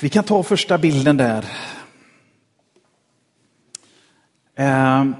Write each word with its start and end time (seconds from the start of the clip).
Vi 0.00 0.08
kan 0.08 0.24
ta 0.24 0.42
första 0.42 0.78
bilden 0.78 1.16
där. 1.16 1.44
Ehm. 4.56 5.14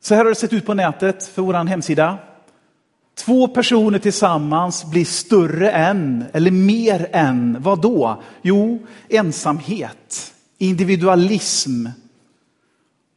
Så 0.00 0.14
här 0.14 0.24
har 0.24 0.30
det 0.30 0.34
sett 0.34 0.52
ut 0.52 0.66
på 0.66 0.74
nätet 0.74 1.26
för 1.26 1.42
vår 1.42 1.54
hemsida. 1.54 2.18
Två 3.18 3.48
personer 3.48 3.98
tillsammans 3.98 4.84
blir 4.84 5.04
större 5.04 5.70
än, 5.70 6.24
eller 6.32 6.50
mer 6.50 7.08
än, 7.12 7.56
vad 7.60 7.80
då? 7.80 8.22
Jo, 8.42 8.86
ensamhet, 9.08 10.34
individualism 10.58 11.86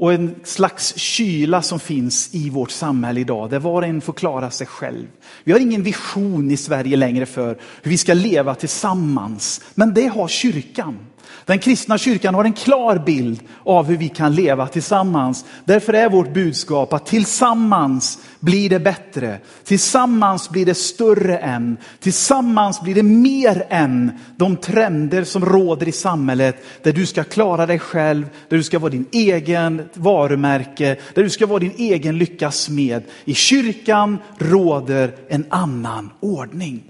och 0.01 0.13
en 0.13 0.35
slags 0.43 0.97
kyla 0.97 1.61
som 1.61 1.79
finns 1.79 2.35
i 2.35 2.49
vårt 2.49 2.71
samhälle 2.71 3.19
idag, 3.19 3.49
där 3.49 3.59
var 3.59 3.81
och 3.81 3.87
en 3.87 4.01
får 4.01 4.13
klara 4.13 4.51
sig 4.51 4.67
själv. 4.67 5.07
Vi 5.43 5.51
har 5.51 5.59
ingen 5.59 5.83
vision 5.83 6.51
i 6.51 6.57
Sverige 6.57 6.97
längre 6.97 7.25
för 7.25 7.57
hur 7.81 7.91
vi 7.91 7.97
ska 7.97 8.13
leva 8.13 8.55
tillsammans, 8.55 9.61
men 9.75 9.93
det 9.93 10.07
har 10.07 10.27
kyrkan. 10.27 10.99
Den 11.45 11.59
kristna 11.59 11.97
kyrkan 11.97 12.35
har 12.35 12.43
en 12.43 12.53
klar 12.53 13.03
bild 13.05 13.39
av 13.65 13.85
hur 13.85 13.97
vi 13.97 14.09
kan 14.09 14.35
leva 14.35 14.67
tillsammans. 14.67 15.45
Därför 15.65 15.93
är 15.93 16.09
vårt 16.09 16.33
budskap 16.33 16.93
att 16.93 17.05
tillsammans 17.05 18.19
blir 18.39 18.69
det 18.69 18.79
bättre. 18.79 19.39
Tillsammans 19.63 20.49
blir 20.49 20.65
det 20.65 20.75
större 20.75 21.37
än. 21.37 21.77
Tillsammans 21.99 22.81
blir 22.81 22.95
det 22.95 23.03
mer 23.03 23.65
än 23.69 24.11
de 24.35 24.57
trender 24.57 25.23
som 25.23 25.45
råder 25.45 25.87
i 25.87 25.91
samhället. 25.91 26.63
Där 26.83 26.91
du 26.91 27.05
ska 27.05 27.23
klara 27.23 27.65
dig 27.65 27.79
själv, 27.79 28.29
där 28.49 28.57
du 28.57 28.63
ska 28.63 28.79
vara 28.79 28.91
din 28.91 29.05
egen 29.11 29.89
varumärke, 29.93 30.97
där 31.13 31.23
du 31.23 31.29
ska 31.29 31.45
vara 31.45 31.59
din 31.59 31.75
egen 31.77 32.17
lyckas 32.17 32.69
med. 32.69 33.03
I 33.25 33.33
kyrkan 33.33 34.17
råder 34.37 35.15
en 35.29 35.45
annan 35.49 36.09
ordning. 36.19 36.83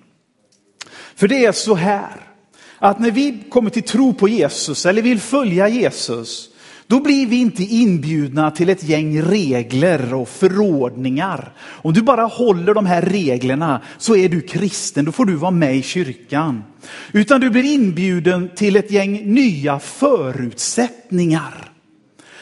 För 1.15 1.27
det 1.27 1.45
är 1.45 1.51
så 1.51 1.75
här 1.75 2.30
att 2.81 2.99
när 2.99 3.11
vi 3.11 3.43
kommer 3.49 3.69
till 3.69 3.83
tro 3.83 4.13
på 4.13 4.27
Jesus 4.27 4.85
eller 4.85 5.01
vill 5.01 5.19
följa 5.19 5.67
Jesus, 5.67 6.49
då 6.87 6.99
blir 6.99 7.27
vi 7.27 7.35
inte 7.35 7.63
inbjudna 7.63 8.51
till 8.51 8.69
ett 8.69 8.83
gäng 8.83 9.21
regler 9.21 10.13
och 10.13 10.29
förordningar. 10.29 11.53
Om 11.59 11.93
du 11.93 12.01
bara 12.01 12.23
håller 12.23 12.73
de 12.73 12.85
här 12.85 13.01
reglerna 13.01 13.81
så 13.97 14.15
är 14.15 14.29
du 14.29 14.41
kristen, 14.41 15.05
då 15.05 15.11
får 15.11 15.25
du 15.25 15.35
vara 15.35 15.51
med 15.51 15.75
i 15.75 15.81
kyrkan. 15.81 16.63
Utan 17.11 17.41
du 17.41 17.49
blir 17.49 17.63
inbjuden 17.63 18.49
till 18.55 18.75
ett 18.75 18.91
gäng 18.91 19.33
nya 19.33 19.79
förutsättningar. 19.79 21.71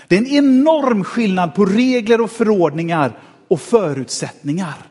Det 0.08 0.16
är 0.16 0.19
en 0.19 0.27
enorm 0.27 1.03
skillnad 1.03 1.55
på 1.55 1.66
regler 1.66 2.21
och 2.21 2.31
förordningar 2.31 3.19
och 3.47 3.61
förutsättningar. 3.61 4.89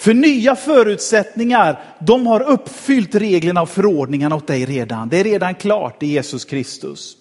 För 0.00 0.14
nya 0.14 0.56
förutsättningar, 0.56 1.80
de 1.98 2.26
har 2.26 2.42
uppfyllt 2.42 3.14
reglerna 3.14 3.62
och 3.62 3.68
förordningarna 3.68 4.36
åt 4.36 4.46
dig 4.46 4.64
redan. 4.64 5.08
Det 5.08 5.20
är 5.20 5.24
redan 5.24 5.54
klart 5.54 6.02
i 6.02 6.06
Jesus 6.06 6.44
Kristus. 6.44 7.16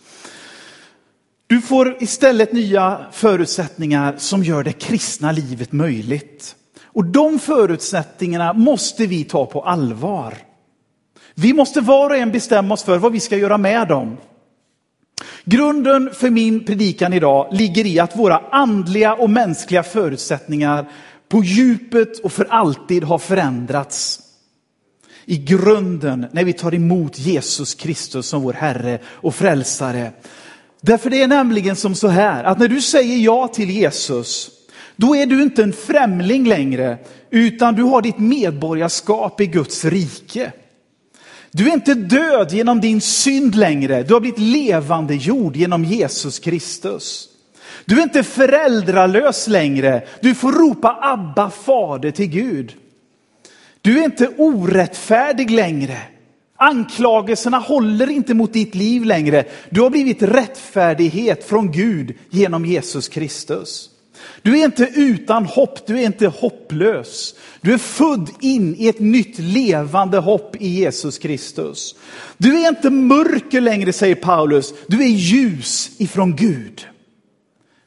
Du 1.47 1.61
får 1.61 2.03
istället 2.03 2.53
nya 2.53 2.97
förutsättningar 3.11 4.16
som 4.17 4.44
gör 4.44 4.63
det 4.63 4.71
kristna 4.71 5.31
livet 5.31 5.71
möjligt. 5.71 6.55
Och 6.86 7.05
de 7.05 7.39
förutsättningarna 7.39 8.53
måste 8.53 9.05
vi 9.05 9.23
ta 9.23 9.45
på 9.45 9.61
allvar. 9.61 10.33
Vi 11.36 11.53
måste 11.53 11.81
var 11.81 12.09
och 12.09 12.17
en 12.17 12.31
bestämma 12.31 12.73
oss 12.73 12.83
för 12.83 12.97
vad 12.97 13.11
vi 13.11 13.19
ska 13.19 13.38
göra 13.38 13.58
med 13.58 13.88
dem. 13.88 14.17
Grunden 15.43 16.09
för 16.14 16.30
min 16.30 16.66
predikan 16.66 17.14
idag 17.14 17.47
ligger 17.52 17.86
i 17.86 17.99
att 17.99 18.16
våra 18.16 18.41
andliga 18.52 19.14
och 19.14 19.30
mänskliga 19.30 19.83
förutsättningar 19.83 20.86
på 21.30 21.44
djupet 21.44 22.19
och 22.19 22.31
för 22.31 22.45
alltid 22.45 23.03
har 23.03 23.17
förändrats. 23.17 24.19
I 25.25 25.38
grunden 25.38 26.25
när 26.31 26.44
vi 26.44 26.53
tar 26.53 26.73
emot 26.73 27.19
Jesus 27.19 27.73
Kristus 27.73 28.27
som 28.27 28.41
vår 28.41 28.53
Herre 28.53 28.99
och 29.05 29.36
Frälsare. 29.36 30.11
Därför 30.81 31.09
det 31.09 31.21
är 31.21 31.27
nämligen 31.27 31.75
som 31.75 31.95
så 31.95 32.08
här 32.08 32.44
att 32.44 32.59
när 32.59 32.67
du 32.67 32.81
säger 32.81 33.17
ja 33.17 33.48
till 33.48 33.70
Jesus, 33.70 34.52
då 34.95 35.15
är 35.15 35.26
du 35.26 35.43
inte 35.43 35.64
en 35.64 35.73
främling 35.73 36.48
längre, 36.48 36.98
utan 37.30 37.76
du 37.76 37.83
har 37.83 38.02
ditt 38.02 38.20
medborgarskap 38.20 39.42
i 39.42 39.45
Guds 39.45 39.86
rike. 39.86 40.52
Du 41.52 41.70
är 41.70 41.73
inte 41.73 41.93
död 41.93 42.52
genom 42.52 42.82
din 42.82 43.02
synd 43.02 43.55
längre, 43.55 44.03
du 44.03 44.14
har 44.14 44.21
blivit 44.21 44.39
levande 44.39 45.15
jord 45.15 45.55
genom 45.55 45.86
Jesus 45.86 46.39
Kristus. 46.39 47.28
Du 47.85 47.99
är 47.99 48.03
inte 48.03 48.23
föräldralös 48.23 49.47
längre. 49.47 50.01
Du 50.21 50.35
får 50.35 50.51
ropa 50.51 50.99
Abba 51.01 51.49
fader 51.49 52.11
till 52.11 52.29
Gud. 52.29 52.75
Du 53.81 53.99
är 53.99 54.03
inte 54.03 54.27
orättfärdig 54.37 55.51
längre. 55.51 55.97
Anklagelserna 56.57 57.57
håller 57.57 58.09
inte 58.09 58.33
mot 58.33 58.53
ditt 58.53 58.75
liv 58.75 59.03
längre. 59.03 59.45
Du 59.69 59.81
har 59.81 59.89
blivit 59.89 60.21
rättfärdighet 60.21 61.43
från 61.43 61.71
Gud 61.71 62.13
genom 62.29 62.65
Jesus 62.65 63.07
Kristus. 63.07 63.89
Du 64.41 64.59
är 64.59 64.65
inte 64.65 64.89
utan 64.95 65.45
hopp, 65.45 65.87
du 65.87 65.99
är 65.99 66.05
inte 66.05 66.27
hopplös. 66.27 67.35
Du 67.61 67.73
är 67.73 67.77
född 67.77 68.29
in 68.41 68.75
i 68.75 68.87
ett 68.87 68.99
nytt 68.99 69.39
levande 69.39 70.17
hopp 70.17 70.55
i 70.59 70.67
Jesus 70.67 71.17
Kristus. 71.17 71.95
Du 72.37 72.61
är 72.61 72.69
inte 72.69 72.89
mörker 72.89 73.61
längre, 73.61 73.93
säger 73.93 74.15
Paulus. 74.15 74.73
Du 74.87 75.03
är 75.03 75.07
ljus 75.07 75.91
ifrån 75.97 76.35
Gud. 76.35 76.85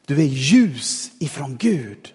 Du 0.06 0.20
är 0.20 0.26
ljus 0.26 1.10
ifrån 1.18 1.56
Gud. 1.56 2.14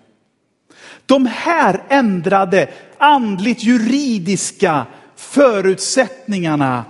De 1.05 1.25
här 1.25 1.83
ändrade 1.89 2.69
andligt 2.97 3.63
juridiska 3.63 4.85
förutsättningarna 5.15 6.85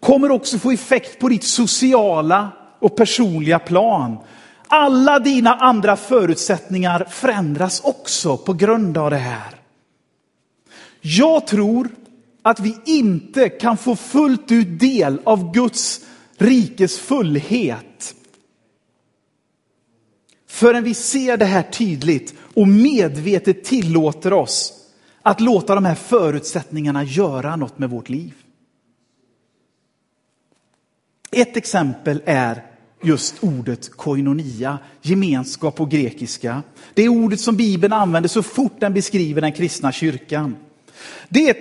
kommer 0.00 0.30
också 0.30 0.58
få 0.58 0.72
effekt 0.72 1.20
på 1.20 1.28
ditt 1.28 1.44
sociala 1.44 2.52
och 2.78 2.96
personliga 2.96 3.58
plan. 3.58 4.18
Alla 4.68 5.18
dina 5.18 5.54
andra 5.54 5.96
förutsättningar 5.96 7.06
förändras 7.10 7.80
också 7.80 8.36
på 8.36 8.52
grund 8.52 8.98
av 8.98 9.10
det 9.10 9.16
här. 9.16 9.54
Jag 11.00 11.46
tror 11.46 11.90
att 12.42 12.60
vi 12.60 12.76
inte 12.84 13.48
kan 13.48 13.76
få 13.76 13.96
fullt 13.96 14.52
ut 14.52 14.80
del 14.80 15.20
av 15.24 15.52
Guds 15.52 16.00
rikes 16.38 16.98
fullhet 16.98 18.14
förrän 20.56 20.84
vi 20.84 20.94
ser 20.94 21.36
det 21.36 21.44
här 21.44 21.62
tydligt 21.62 22.34
och 22.54 22.68
medvetet 22.68 23.64
tillåter 23.64 24.32
oss 24.32 24.72
att 25.22 25.40
låta 25.40 25.74
de 25.74 25.84
här 25.84 25.94
förutsättningarna 25.94 27.04
göra 27.04 27.56
något 27.56 27.78
med 27.78 27.90
vårt 27.90 28.08
liv. 28.08 28.34
Ett 31.30 31.56
exempel 31.56 32.22
är 32.24 32.62
just 33.02 33.34
ordet 33.44 33.90
koinonia, 33.90 34.78
gemenskap 35.02 35.76
på 35.76 35.84
grekiska. 35.84 36.62
Det 36.94 37.02
är 37.02 37.08
ordet 37.08 37.40
som 37.40 37.56
Bibeln 37.56 37.92
använder 37.92 38.28
så 38.28 38.42
fort 38.42 38.80
den 38.80 38.94
beskriver 38.94 39.40
den 39.40 39.52
kristna 39.52 39.92
kyrkan. 39.92 40.56
Det 41.28 41.48
är 41.48 41.54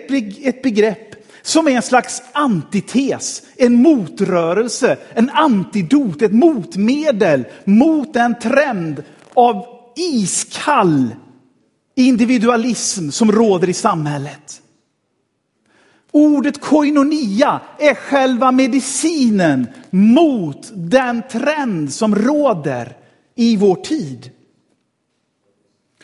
ett 0.50 0.64
begrepp 0.64 1.25
som 1.46 1.68
är 1.68 1.72
en 1.72 1.82
slags 1.82 2.22
antites, 2.32 3.42
en 3.58 3.82
motrörelse, 3.82 4.98
en 5.14 5.30
antidot, 5.30 6.22
ett 6.22 6.34
motmedel 6.34 7.46
mot 7.66 8.16
en 8.16 8.40
trend 8.40 9.04
av 9.34 9.66
iskall 9.96 11.16
individualism 11.96 13.10
som 13.10 13.32
råder 13.32 13.70
i 13.70 13.74
samhället. 13.74 14.62
Ordet 16.12 16.62
koinonia 16.62 17.62
är 17.80 17.96
själva 17.96 18.52
medicinen 18.52 19.68
mot 19.90 20.72
den 20.74 21.24
trend 21.32 21.94
som 21.94 22.16
råder 22.16 22.98
i 23.36 23.58
vår 23.58 23.76
tid. 23.76 24.32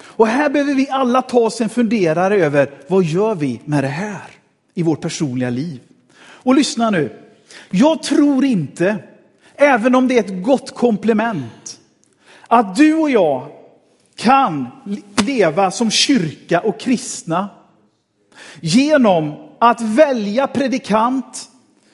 Och 0.01 0.27
här 0.27 0.49
behöver 0.49 0.73
vi 0.73 0.89
alla 0.89 1.21
ta 1.21 1.39
oss 1.39 1.61
en 1.61 1.69
funderare 1.69 2.45
över 2.45 2.71
vad 2.87 3.03
gör 3.03 3.35
vi 3.35 3.61
med 3.65 3.83
det 3.83 3.87
här? 3.87 4.40
I 4.73 4.83
vårt 4.83 5.01
personliga 5.01 5.49
liv. 5.49 5.79
Och 6.21 6.55
lyssna 6.55 6.89
nu. 6.89 7.19
Jag 7.69 8.03
tror 8.03 8.45
inte, 8.45 8.97
även 9.55 9.95
om 9.95 10.07
det 10.07 10.17
är 10.17 10.23
ett 10.23 10.43
gott 10.43 10.75
komplement, 10.75 11.79
att 12.47 12.75
du 12.75 12.93
och 12.93 13.09
jag 13.09 13.47
kan 14.15 14.67
leva 15.25 15.71
som 15.71 15.91
kyrka 15.91 16.59
och 16.59 16.79
kristna 16.79 17.49
genom 18.61 19.33
att 19.59 19.81
välja 19.81 20.47
predikant, 20.47 21.49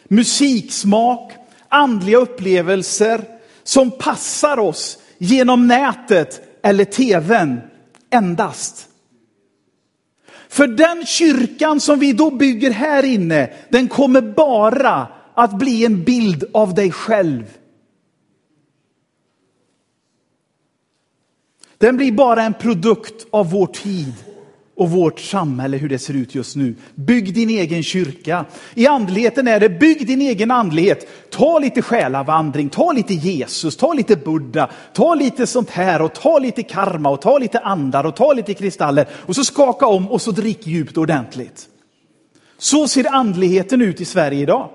musiksmak, 0.08 1.32
andliga 1.70 2.18
upplevelser 2.18 3.22
som 3.64 3.92
passar 3.92 4.60
oss 4.60 4.98
genom 5.18 5.68
nätet 5.68 6.60
eller 6.64 6.86
tvn 6.86 7.62
endast. 8.10 8.88
För 10.50 10.68
den 10.68 11.06
kyrkan 11.06 11.80
som 11.80 12.00
vi 12.00 12.14
då 12.14 12.32
bygger 12.32 12.72
här 12.72 13.04
inne, 13.04 13.50
den 13.70 13.88
kommer 13.88 14.22
bara 14.22 15.08
att 15.34 15.60
bli 15.60 15.86
en 15.86 16.04
bild 16.04 16.44
av 16.54 16.74
dig 16.74 16.92
själv. 16.92 17.58
Den 21.78 21.98
blir 21.98 22.12
bara 22.12 22.44
en 22.44 22.54
produkt 22.54 23.28
av 23.32 23.52
vår 23.52 23.68
tid 23.68 24.14
och 24.78 24.90
vårt 24.90 25.20
samhälle, 25.20 25.78
hur 25.78 25.90
det 25.90 26.00
ser 26.00 26.14
ut 26.14 26.36
just 26.36 26.56
nu. 26.56 26.76
Bygg 26.96 27.34
din 27.34 27.50
egen 27.50 27.84
kyrka. 27.84 28.46
I 28.76 28.88
andligheten 28.88 29.48
är 29.48 29.60
det, 29.60 29.70
bygg 29.70 30.08
din 30.08 30.22
egen 30.22 30.52
andlighet. 30.52 31.08
Ta 31.30 31.60
lite 31.60 31.82
själavandring, 31.82 32.70
ta 32.70 32.92
lite 32.92 33.14
Jesus, 33.14 33.78
ta 33.78 33.94
lite 33.94 34.16
Buddha, 34.16 34.70
ta 34.94 35.16
lite 35.16 35.48
sånt 35.48 35.70
här 35.70 36.02
och 36.02 36.14
ta 36.14 36.40
lite 36.40 36.64
karma 36.64 37.10
och 37.10 37.22
ta 37.22 37.38
lite 37.38 37.60
andar 37.60 38.04
och 38.04 38.16
ta 38.16 38.34
lite 38.34 38.54
kristaller 38.54 39.08
och 39.14 39.36
så 39.36 39.44
skaka 39.44 39.88
om 39.88 40.12
och 40.12 40.22
så 40.22 40.32
drick 40.32 40.68
djupt 40.68 40.98
ordentligt. 40.98 41.68
Så 42.58 42.88
ser 42.88 43.14
andligheten 43.14 43.82
ut 43.82 44.02
i 44.02 44.06
Sverige 44.06 44.42
idag. 44.42 44.70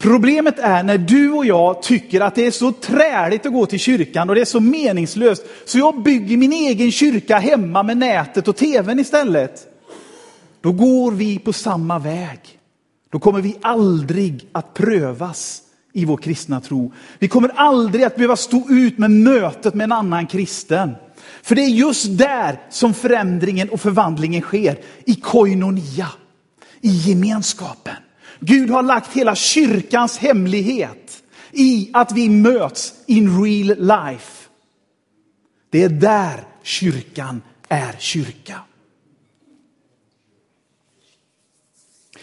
Problemet 0.00 0.58
är 0.58 0.82
när 0.82 0.98
du 0.98 1.32
och 1.32 1.46
jag 1.46 1.82
tycker 1.82 2.20
att 2.20 2.34
det 2.34 2.46
är 2.46 2.50
så 2.50 2.72
träligt 2.72 3.46
att 3.46 3.52
gå 3.52 3.66
till 3.66 3.78
kyrkan 3.78 4.28
och 4.28 4.34
det 4.34 4.40
är 4.40 4.44
så 4.44 4.60
meningslöst, 4.60 5.44
så 5.64 5.78
jag 5.78 6.02
bygger 6.02 6.36
min 6.36 6.52
egen 6.52 6.92
kyrka 6.92 7.38
hemma 7.38 7.82
med 7.82 7.96
nätet 7.96 8.48
och 8.48 8.56
tvn 8.56 8.98
istället. 8.98 9.66
Då 10.60 10.72
går 10.72 11.12
vi 11.12 11.38
på 11.38 11.52
samma 11.52 11.98
väg. 11.98 12.38
Då 13.10 13.18
kommer 13.18 13.40
vi 13.40 13.56
aldrig 13.62 14.48
att 14.52 14.74
prövas 14.74 15.62
i 15.92 16.04
vår 16.04 16.16
kristna 16.16 16.60
tro. 16.60 16.92
Vi 17.18 17.28
kommer 17.28 17.48
aldrig 17.54 18.04
att 18.04 18.16
behöva 18.16 18.36
stå 18.36 18.70
ut 18.70 18.98
med 18.98 19.10
mötet 19.10 19.74
med 19.74 19.84
en 19.84 19.92
annan 19.92 20.26
kristen. 20.26 20.90
För 21.42 21.54
det 21.54 21.62
är 21.62 21.68
just 21.68 22.18
där 22.18 22.60
som 22.70 22.94
förändringen 22.94 23.68
och 23.68 23.80
förvandlingen 23.80 24.42
sker, 24.42 24.78
i 25.06 25.14
koinonia, 25.14 26.08
i 26.80 26.90
gemenskapen. 26.90 27.96
Gud 28.40 28.70
har 28.70 28.82
lagt 28.82 29.16
hela 29.16 29.34
kyrkans 29.34 30.18
hemlighet 30.18 31.22
i 31.52 31.90
att 31.92 32.12
vi 32.12 32.28
möts 32.28 32.94
in 33.06 33.44
real 33.44 33.66
life. 33.78 34.48
Det 35.70 35.82
är 35.82 35.88
där 35.88 36.44
kyrkan 36.62 37.42
är 37.68 37.96
kyrka. 37.98 38.60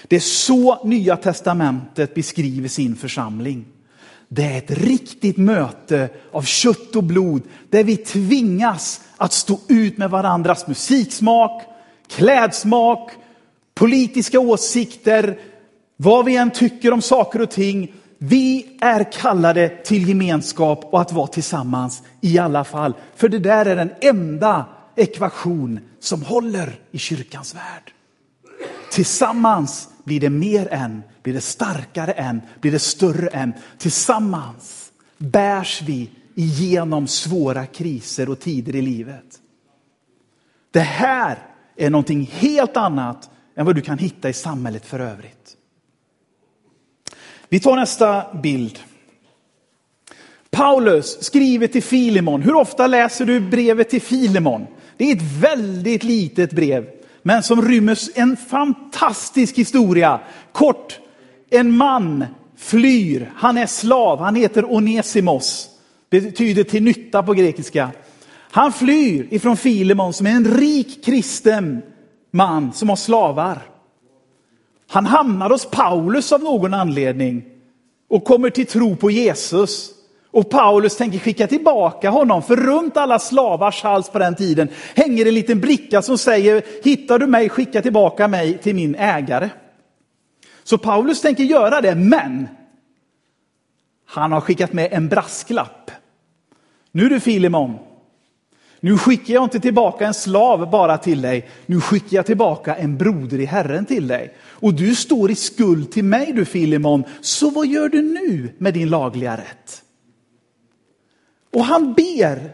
Det 0.08 0.16
är 0.16 0.20
så 0.20 0.84
Nya 0.86 1.18
Testamentet 1.18 2.16
beskriver 2.16 2.68
sin 2.68 2.96
församling. 2.96 3.66
Det 4.28 4.44
är 4.44 4.58
ett 4.58 4.72
riktigt 4.72 5.38
möte 5.38 6.10
av 6.32 6.42
kött 6.42 6.96
och 6.96 7.04
blod 7.04 7.42
där 7.70 7.84
vi 7.84 7.98
tvingas 7.98 9.02
att 9.18 9.34
stå 9.34 9.60
ut 9.68 9.98
med 9.98 10.10
varandras 10.10 10.68
musiksmak, 10.68 11.64
klädsmak, 12.08 13.12
politiska 13.74 14.40
åsikter, 14.40 15.40
vad 15.98 16.26
vi 16.26 16.36
än 16.36 16.52
tycker 16.52 16.94
om 16.94 17.02
saker 17.02 17.42
och 17.42 17.52
ting, 17.52 17.94
vi 18.18 18.78
är 18.82 19.12
kallade 19.12 19.70
till 19.70 20.08
gemenskap 20.08 20.90
och 20.92 21.02
att 21.02 21.14
vara 21.14 21.28
tillsammans 21.28 22.04
i 22.22 22.40
alla 22.40 22.64
fall. 22.64 22.94
För 23.16 23.30
det 23.30 23.40
där 23.40 23.66
är 23.66 23.76
den 23.76 23.92
enda 24.02 24.66
ekvation 24.96 25.80
som 26.00 26.22
håller 26.22 26.80
i 26.92 26.98
kyrkans 26.98 27.56
värld. 27.56 27.94
Tillsammans 28.92 29.90
blir 30.04 30.20
det 30.20 30.30
mer 30.30 30.74
än, 30.74 31.04
blir 31.24 31.34
det 31.34 31.42
starkare 31.42 32.12
än, 32.12 32.42
blir 32.62 32.72
det 32.72 32.80
större 32.80 33.28
än. 33.28 33.54
Tillsammans 33.78 34.92
bärs 35.18 35.82
vi 35.82 36.10
igenom 36.36 37.08
svåra 37.08 37.66
kriser 37.66 38.30
och 38.30 38.40
tider 38.40 38.76
i 38.76 38.82
livet. 38.82 39.40
Det 40.72 40.80
här 40.80 41.38
är 41.76 41.90
någonting 41.90 42.32
helt 42.34 42.78
annat 42.78 43.30
än 43.56 43.66
vad 43.66 43.76
du 43.76 43.82
kan 43.82 43.98
hitta 43.98 44.30
i 44.30 44.34
samhället 44.34 44.86
för 44.86 45.00
övrigt. 45.00 45.37
Vi 47.50 47.60
tar 47.60 47.76
nästa 47.76 48.24
bild. 48.34 48.80
Paulus 50.50 51.24
skriver 51.24 51.68
till 51.68 51.84
Filemon. 51.84 52.42
Hur 52.42 52.56
ofta 52.56 52.88
läser 52.88 53.26
du 53.26 53.40
brevet 53.40 53.90
till 53.90 54.02
Filemon? 54.02 54.68
Det 54.98 55.12
är 55.12 55.16
ett 55.16 55.42
väldigt 55.42 56.04
litet 56.04 56.52
brev, 56.52 56.86
men 57.22 57.44
som 57.44 57.62
rymmer 57.62 57.98
en 58.16 58.38
fantastisk 58.38 59.58
historia. 59.58 60.20
Kort, 60.52 61.00
en 61.50 61.78
man 61.78 62.26
flyr, 62.58 63.32
han 63.36 63.58
är 63.58 63.66
slav, 63.66 64.20
han 64.20 64.36
heter 64.36 64.74
Onesimos. 64.74 65.70
Det 66.10 66.22
betyder 66.22 66.64
till 66.64 66.84
nytta 66.84 67.24
på 67.24 67.34
grekiska. 67.34 67.90
Han 68.52 68.74
flyr 68.74 69.28
ifrån 69.32 69.58
Filemon 69.58 70.14
som 70.14 70.28
är 70.28 70.32
en 70.32 70.58
rik 70.58 71.06
kristen 71.06 71.82
man 72.32 72.74
som 72.74 72.90
har 72.90 72.96
slavar. 72.96 73.62
Han 74.90 75.06
hamnar 75.06 75.50
hos 75.50 75.66
Paulus 75.66 76.32
av 76.32 76.44
någon 76.44 76.74
anledning 76.74 77.46
och 78.10 78.24
kommer 78.24 78.50
till 78.50 78.66
tro 78.68 78.96
på 78.96 79.12
Jesus. 79.12 79.92
Och 80.32 80.50
Paulus 80.50 80.98
tänker 80.98 81.20
skicka 81.20 81.48
tillbaka 81.48 82.10
honom, 82.10 82.44
för 82.44 82.56
runt 82.56 82.98
alla 82.98 83.20
slavars 83.20 83.84
hals 83.84 84.10
på 84.10 84.20
den 84.20 84.36
tiden 84.36 84.70
hänger 84.96 85.26
en 85.26 85.34
liten 85.34 85.60
bricka 85.60 86.02
som 86.02 86.18
säger, 86.18 86.64
hittar 86.84 87.20
du 87.20 87.28
mig, 87.28 87.50
skicka 87.50 87.82
tillbaka 87.82 88.28
mig 88.28 88.58
till 88.58 88.76
min 88.76 88.96
ägare. 88.96 89.50
Så 90.64 90.78
Paulus 90.78 91.22
tänker 91.22 91.44
göra 91.44 91.82
det, 91.82 91.96
men 91.96 92.48
han 94.06 94.32
har 94.32 94.42
skickat 94.42 94.74
med 94.74 94.94
en 94.94 95.08
brasklapp. 95.08 95.92
Nu 96.92 97.10
du 97.10 97.20
Filimon, 97.20 97.80
nu 98.80 98.98
skickar 98.98 99.34
jag 99.34 99.44
inte 99.44 99.60
tillbaka 99.60 100.08
en 100.08 100.14
slav 100.14 100.70
bara 100.70 100.98
till 100.98 101.22
dig, 101.22 101.50
nu 101.66 101.82
skickar 101.82 102.18
jag 102.18 102.26
tillbaka 102.26 102.76
en 102.76 102.98
broder 102.98 103.40
i 103.40 103.46
Herren 103.46 103.86
till 103.86 104.08
dig. 104.08 104.34
Och 104.40 104.74
du 104.74 104.96
står 104.96 105.32
i 105.32 105.36
skuld 105.36 105.92
till 105.92 106.04
mig 106.04 106.34
du 106.34 106.46
Filimon, 106.46 107.04
så 107.22 107.50
vad 107.50 107.68
gör 107.68 107.90
du 107.90 108.02
nu 108.02 108.50
med 108.58 108.74
din 108.74 108.90
lagliga 108.90 109.38
rätt? 109.38 109.84
Och 111.54 111.66
han 111.66 111.94
ber 111.94 112.52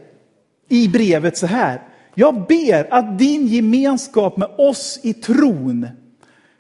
i 0.69 0.87
brevet 0.87 1.37
så 1.37 1.45
här, 1.45 1.81
jag 2.15 2.47
ber 2.47 2.93
att 2.93 3.19
din 3.19 3.47
gemenskap 3.47 4.37
med 4.37 4.49
oss 4.57 4.99
i 5.03 5.13
tron, 5.13 5.87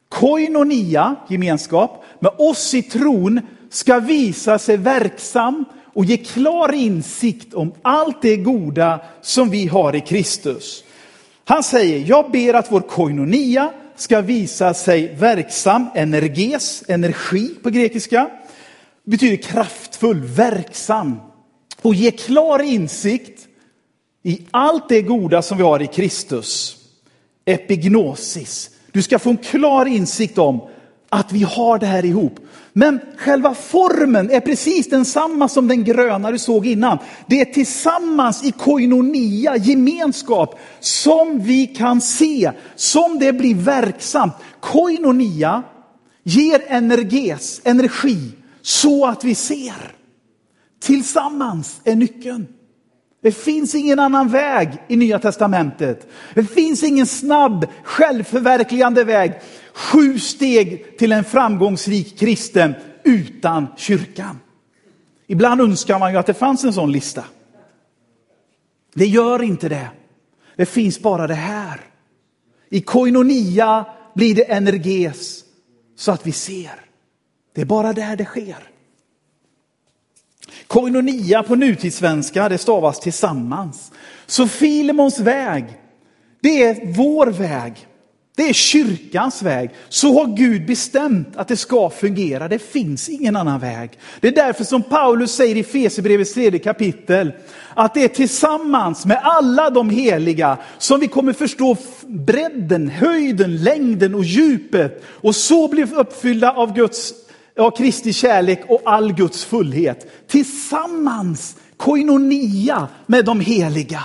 koinonia, 0.09 1.15
gemenskap, 1.29 2.03
med 2.19 2.31
oss 2.37 2.73
i 2.73 2.81
tron 2.81 3.41
ska 3.69 3.99
visa 3.99 4.59
sig 4.59 4.77
verksam 4.77 5.65
och 5.93 6.05
ge 6.05 6.17
klar 6.17 6.73
insikt 6.73 7.53
om 7.53 7.73
allt 7.81 8.21
det 8.21 8.37
goda 8.37 8.99
som 9.21 9.49
vi 9.49 9.67
har 9.67 9.95
i 9.95 10.01
Kristus. 10.01 10.83
Han 11.45 11.63
säger, 11.63 12.09
jag 12.09 12.31
ber 12.31 12.53
att 12.53 12.71
vår 12.71 12.81
koinonia 12.81 13.71
ska 13.95 14.21
visa 14.21 14.73
sig 14.73 15.15
verksam, 15.15 15.87
energes, 15.95 16.83
energi 16.87 17.55
på 17.63 17.69
grekiska, 17.69 18.29
betyder 19.03 19.35
kraftfull, 19.35 20.21
verksam 20.21 21.19
och 21.81 21.95
ge 21.95 22.11
klar 22.11 22.61
insikt 22.61 23.47
i 24.23 24.41
allt 24.51 24.89
det 24.89 25.01
goda 25.01 25.41
som 25.41 25.57
vi 25.57 25.63
har 25.63 25.81
i 25.81 25.87
Kristus. 25.87 26.77
Epignosis. 27.45 28.69
Du 28.91 29.01
ska 29.01 29.19
få 29.19 29.29
en 29.29 29.37
klar 29.37 29.85
insikt 29.85 30.37
om 30.37 30.61
att 31.09 31.31
vi 31.31 31.43
har 31.43 31.79
det 31.79 31.85
här 31.85 32.05
ihop. 32.05 32.39
Men 32.73 32.99
själva 33.17 33.53
formen 33.53 34.31
är 34.31 34.39
precis 34.39 34.89
densamma 34.89 35.47
som 35.47 35.67
den 35.67 35.83
gröna 35.83 36.31
du 36.31 36.39
såg 36.39 36.65
innan. 36.65 36.97
Det 37.27 37.41
är 37.41 37.45
tillsammans 37.45 38.43
i 38.43 38.51
koinonia, 38.51 39.57
gemenskap, 39.57 40.59
som 40.79 41.39
vi 41.39 41.67
kan 41.67 42.01
se, 42.01 42.51
som 42.75 43.19
det 43.19 43.33
blir 43.33 43.55
verksamt. 43.55 44.33
Koinonia 44.59 45.63
ger 46.23 46.61
energes, 46.67 47.61
energi, 47.63 48.31
så 48.61 49.05
att 49.05 49.23
vi 49.23 49.35
ser. 49.35 49.91
Tillsammans 50.81 51.81
är 51.83 51.95
nyckeln. 51.95 52.47
Det 53.23 53.31
finns 53.31 53.75
ingen 53.75 53.99
annan 53.99 54.29
väg 54.29 54.69
i 54.87 54.95
Nya 54.95 55.19
Testamentet. 55.19 56.11
Det 56.33 56.43
finns 56.43 56.83
ingen 56.83 57.05
snabb, 57.05 57.67
självförverkligande 57.83 59.03
väg. 59.03 59.33
Sju 59.73 60.19
steg 60.19 60.97
till 60.97 61.11
en 61.11 61.23
framgångsrik 61.23 62.19
kristen 62.19 62.73
utan 63.03 63.67
kyrkan. 63.77 64.39
Ibland 65.27 65.61
önskar 65.61 65.99
man 65.99 66.11
ju 66.11 66.17
att 66.17 66.25
det 66.25 66.33
fanns 66.33 66.63
en 66.63 66.73
sån 66.73 66.91
lista. 66.91 67.23
Det 68.93 69.05
gör 69.05 69.41
inte 69.41 69.69
det. 69.69 69.87
Det 70.55 70.65
finns 70.65 70.99
bara 70.99 71.27
det 71.27 71.33
här. 71.33 71.81
I 72.69 72.81
koinonia 72.81 73.85
blir 74.15 74.35
det 74.35 74.51
energes 74.51 75.43
så 75.95 76.11
att 76.11 76.27
vi 76.27 76.31
ser. 76.31 76.85
Det 77.53 77.61
är 77.61 77.65
bara 77.65 77.93
där 77.93 78.15
det 78.15 78.25
sker. 78.25 78.69
Koinonia 80.67 81.43
på 81.43 81.55
nutidssvenska, 81.55 82.49
det 82.49 82.57
stavas 82.57 82.99
tillsammans. 82.99 83.91
Så 84.25 84.47
Filemons 84.47 85.19
väg, 85.19 85.65
det 86.41 86.63
är 86.63 86.93
vår 86.93 87.27
väg. 87.27 87.87
Det 88.35 88.49
är 88.49 88.53
kyrkans 88.53 89.41
väg. 89.41 89.69
Så 89.89 90.13
har 90.13 90.37
Gud 90.37 90.65
bestämt 90.65 91.35
att 91.35 91.47
det 91.47 91.57
ska 91.57 91.89
fungera. 91.89 92.47
Det 92.47 92.59
finns 92.59 93.09
ingen 93.09 93.35
annan 93.35 93.59
väg. 93.59 93.91
Det 94.19 94.27
är 94.27 94.31
därför 94.31 94.63
som 94.63 94.83
Paulus 94.83 95.31
säger 95.31 95.57
i 95.57 95.63
Fesebrevets 95.63 96.33
tredje 96.33 96.59
kapitel 96.59 97.31
att 97.73 97.93
det 97.93 98.03
är 98.03 98.07
tillsammans 98.07 99.05
med 99.05 99.19
alla 99.23 99.69
de 99.69 99.89
heliga 99.89 100.57
som 100.77 100.99
vi 100.99 101.07
kommer 101.07 101.33
förstå 101.33 101.77
bredden, 102.07 102.89
höjden, 102.89 103.63
längden 103.63 104.15
och 104.15 104.23
djupet 104.23 105.03
och 105.05 105.35
så 105.35 105.67
bli 105.67 105.83
uppfyllda 105.83 106.51
av 106.51 106.73
Guds 106.73 107.13
av 107.57 107.71
Kristi 107.71 108.13
kärlek 108.13 108.63
och 108.67 108.81
all 108.85 109.13
Guds 109.13 109.45
fullhet. 109.45 110.27
Tillsammans, 110.27 111.55
koinonia 111.77 112.87
med 113.05 113.25
de 113.25 113.39
heliga. 113.39 114.03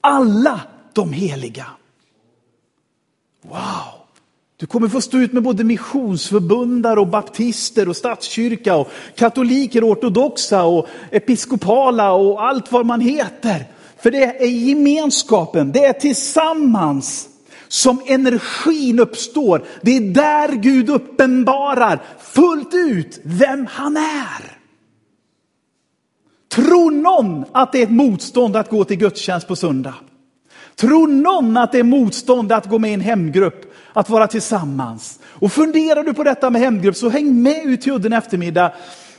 Alla 0.00 0.60
de 0.92 1.12
heliga. 1.12 1.66
Wow! 3.48 3.96
Du 4.56 4.66
kommer 4.66 4.88
få 4.88 5.00
stå 5.00 5.18
ut 5.18 5.32
med 5.32 5.42
både 5.42 5.64
missionsförbundare 5.64 7.00
och 7.00 7.08
baptister 7.08 7.88
och 7.88 7.96
statskyrka 7.96 8.76
och 8.76 8.90
katoliker, 9.16 9.92
ortodoxa 9.92 10.64
och 10.64 10.86
episkopala 11.10 12.12
och 12.12 12.44
allt 12.44 12.72
vad 12.72 12.86
man 12.86 13.00
heter. 13.00 13.64
För 13.98 14.10
det 14.10 14.24
är 14.24 14.46
gemenskapen, 14.46 15.72
det 15.72 15.84
är 15.84 15.92
tillsammans 15.92 17.28
som 17.68 18.02
energin 18.06 19.00
uppstår. 19.00 19.64
Det 19.82 19.96
är 19.96 20.00
där 20.00 20.52
Gud 20.52 20.90
uppenbarar 20.90 22.02
fullt 22.18 22.74
ut 22.74 23.20
vem 23.24 23.66
han 23.70 23.96
är. 23.96 24.58
Tror 26.48 26.90
någon 26.90 27.44
att 27.52 27.72
det 27.72 27.78
är 27.78 27.82
ett 27.82 27.90
motstånd 27.90 28.56
att 28.56 28.70
gå 28.70 28.84
till 28.84 28.96
gudstjänst 28.96 29.48
på 29.48 29.56
söndag? 29.56 29.94
Tror 30.76 31.08
någon 31.08 31.56
att 31.56 31.72
det 31.72 31.78
är 31.78 31.82
motstånd 31.82 32.52
att 32.52 32.66
gå 32.66 32.78
med 32.78 32.90
i 32.90 32.94
en 32.94 33.00
hemgrupp, 33.00 33.72
att 33.92 34.10
vara 34.10 34.26
tillsammans? 34.26 35.20
Och 35.24 35.52
funderar 35.52 36.04
du 36.04 36.14
på 36.14 36.24
detta 36.24 36.50
med 36.50 36.60
hemgrupp 36.60 36.96
så 36.96 37.08
häng 37.08 37.42
med 37.42 37.64
ut 37.64 37.80
till 37.80 37.92
udden 37.92 38.12
eftermiddag. 38.12 38.72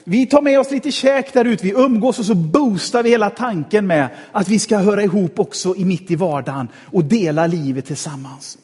Vi 0.03 0.25
tar 0.25 0.41
med 0.41 0.59
oss 0.59 0.71
lite 0.71 0.91
käk 0.91 1.33
där 1.33 1.45
ute, 1.45 1.63
vi 1.63 1.71
umgås 1.71 2.19
och 2.19 2.25
så 2.25 2.35
boostar 2.35 3.03
vi 3.03 3.09
hela 3.09 3.29
tanken 3.29 3.87
med 3.87 4.09
att 4.31 4.47
vi 4.49 4.59
ska 4.59 4.77
höra 4.77 5.03
ihop 5.03 5.39
också 5.39 5.75
i 5.75 5.85
mitt 5.85 6.11
i 6.11 6.15
vardagen 6.15 6.67
och 6.91 7.03
dela 7.03 7.47
livet 7.47 7.85
tillsammans. 7.85 8.57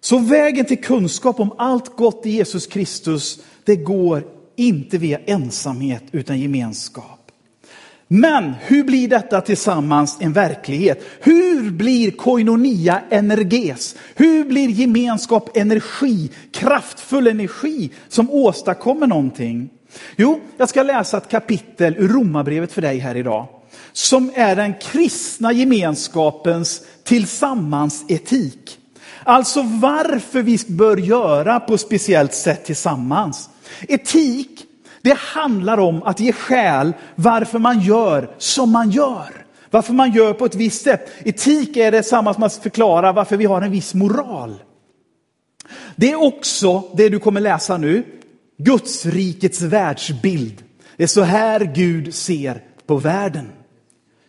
Så 0.00 0.18
vägen 0.18 0.64
till 0.64 0.84
kunskap 0.84 1.40
om 1.40 1.52
allt 1.58 1.96
gott 1.96 2.26
i 2.26 2.30
Jesus 2.30 2.66
Kristus, 2.66 3.40
det 3.64 3.76
går 3.76 4.24
inte 4.56 4.98
via 4.98 5.18
ensamhet 5.18 6.02
utan 6.12 6.40
gemenskap. 6.40 7.17
Men 8.08 8.54
hur 8.60 8.84
blir 8.84 9.08
detta 9.08 9.40
tillsammans 9.40 10.16
en 10.20 10.32
verklighet? 10.32 11.04
Hur 11.20 11.70
blir 11.70 12.10
koinonia 12.10 13.00
energes? 13.10 13.96
Hur 14.14 14.44
blir 14.44 14.68
gemenskap 14.68 15.56
energi, 15.56 16.30
kraftfull 16.52 17.26
energi 17.26 17.90
som 18.08 18.30
åstadkommer 18.30 19.06
någonting? 19.06 19.70
Jo, 20.16 20.40
jag 20.56 20.68
ska 20.68 20.82
läsa 20.82 21.16
ett 21.16 21.28
kapitel 21.28 21.94
ur 21.98 22.08
Romarbrevet 22.08 22.72
för 22.72 22.82
dig 22.82 22.98
här 22.98 23.16
idag. 23.16 23.46
Som 23.92 24.30
är 24.34 24.56
den 24.56 24.74
kristna 24.74 25.52
gemenskapens 25.52 26.82
tillsammansetik. 27.04 28.78
Alltså 29.24 29.62
varför 29.62 30.42
vi 30.42 30.58
bör 30.68 30.96
göra 30.96 31.60
på 31.60 31.74
ett 31.74 31.80
speciellt 31.80 32.34
sätt 32.34 32.64
tillsammans. 32.64 33.50
Etik 33.88 34.67
det 35.02 35.18
handlar 35.18 35.78
om 35.78 36.02
att 36.02 36.20
ge 36.20 36.32
skäl 36.32 36.92
varför 37.14 37.58
man 37.58 37.80
gör 37.80 38.30
som 38.38 38.70
man 38.70 38.90
gör. 38.90 39.44
Varför 39.70 39.92
man 39.92 40.12
gör 40.12 40.32
på 40.32 40.44
ett 40.44 40.54
visst 40.54 40.82
sätt. 40.82 41.10
Etik 41.24 41.76
är 41.76 41.92
detsamma 41.92 42.34
som 42.34 42.42
att 42.42 42.54
förklara 42.54 43.12
varför 43.12 43.36
vi 43.36 43.44
har 43.44 43.62
en 43.62 43.70
viss 43.70 43.94
moral. 43.94 44.54
Det 45.96 46.12
är 46.12 46.22
också 46.22 46.82
det 46.96 47.08
du 47.08 47.18
kommer 47.18 47.40
läsa 47.40 47.76
nu, 47.76 48.04
Guds 48.58 49.06
rikets 49.06 49.60
världsbild. 49.60 50.62
Det 50.96 51.02
är 51.02 51.06
så 51.06 51.22
här 51.22 51.60
Gud 51.74 52.14
ser 52.14 52.62
på 52.86 52.96
världen. 52.96 53.52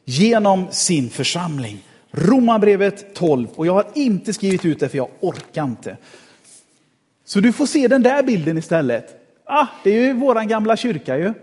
Genom 0.06 0.68
sin 0.72 1.10
församling. 1.10 1.84
Romarbrevet 2.12 3.16
12. 3.16 3.48
Och 3.56 3.68
jag 3.68 3.74
har 3.74 3.88
inte 3.96 4.34
skrivit 4.34 4.66
ut 4.66 4.80
det 4.80 4.90
för 4.90 4.98
jag 4.98 5.10
orkar 5.20 5.64
inte. 5.64 5.98
Så 7.26 7.40
du 7.40 7.54
får 7.54 7.66
se 7.66 7.88
den 7.88 8.04
där 8.04 8.24
bilden 8.24 8.58
istället. 8.58 9.19
Ah, 9.52 9.68
det 9.84 9.90
är 9.90 10.02
ju 10.02 10.14
våran 10.14 10.48
gamla 10.48 10.78
kyrka 10.78 11.18
ju. 11.18 11.34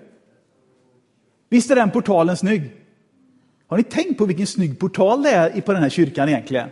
Visst 1.48 1.70
är 1.70 1.76
den 1.76 1.90
portalen 1.90 2.36
snygg? 2.36 2.62
Har 3.66 3.76
ni 3.76 3.82
tänkt 3.82 4.18
på 4.18 4.24
vilken 4.24 4.46
snygg 4.46 4.78
portal 4.78 5.22
det 5.22 5.30
är 5.30 5.60
på 5.60 5.72
den 5.72 5.82
här 5.82 5.88
kyrkan 5.88 6.28
egentligen? 6.28 6.68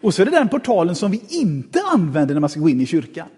Och 0.00 0.14
så 0.14 0.22
är 0.22 0.26
det 0.26 0.32
den 0.32 0.48
portalen 0.48 0.94
som 0.94 1.10
vi 1.10 1.22
inte 1.28 1.80
använder 1.92 2.34
när 2.34 2.40
man 2.40 2.50
ska 2.50 2.60
gå 2.60 2.68
in 2.68 2.80
i 2.80 2.86
kyrkan. 2.86 3.28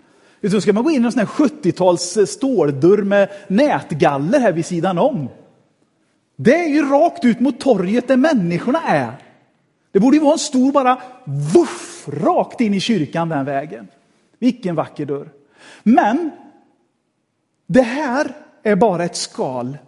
Utan 0.40 0.60
ska 0.60 0.72
man 0.72 0.84
gå 0.84 0.90
in 0.90 1.02
i 1.02 1.06
en 1.06 1.12
sån 1.12 1.18
här 1.18 1.26
70-tals 1.26 2.16
eh, 2.16 2.24
ståldörr 2.24 3.02
med 3.02 3.28
nätgaller 3.48 4.40
här 4.40 4.52
vid 4.52 4.66
sidan 4.66 4.98
om. 4.98 5.28
Det 6.36 6.54
är 6.54 6.68
ju 6.68 6.90
rakt 6.90 7.24
ut 7.24 7.40
mot 7.40 7.60
torget 7.60 8.08
där 8.08 8.16
människorna 8.16 8.80
är. 8.86 9.12
Det 9.92 10.00
borde 10.00 10.16
ju 10.16 10.22
vara 10.22 10.32
en 10.32 10.38
stor 10.38 10.72
bara 10.72 11.02
vuff, 11.54 12.08
rakt 12.08 12.60
in 12.60 12.74
i 12.74 12.80
kyrkan 12.80 13.28
den 13.28 13.44
vägen. 13.44 13.88
Vilken 14.38 14.74
vacker 14.74 15.06
dörr. 15.06 15.28
Men 15.82 16.30
det 17.72 17.82
här 17.82 18.32
är 18.62 18.76
bara 18.76 19.04
ett 19.04 19.16
skal. 19.16 19.78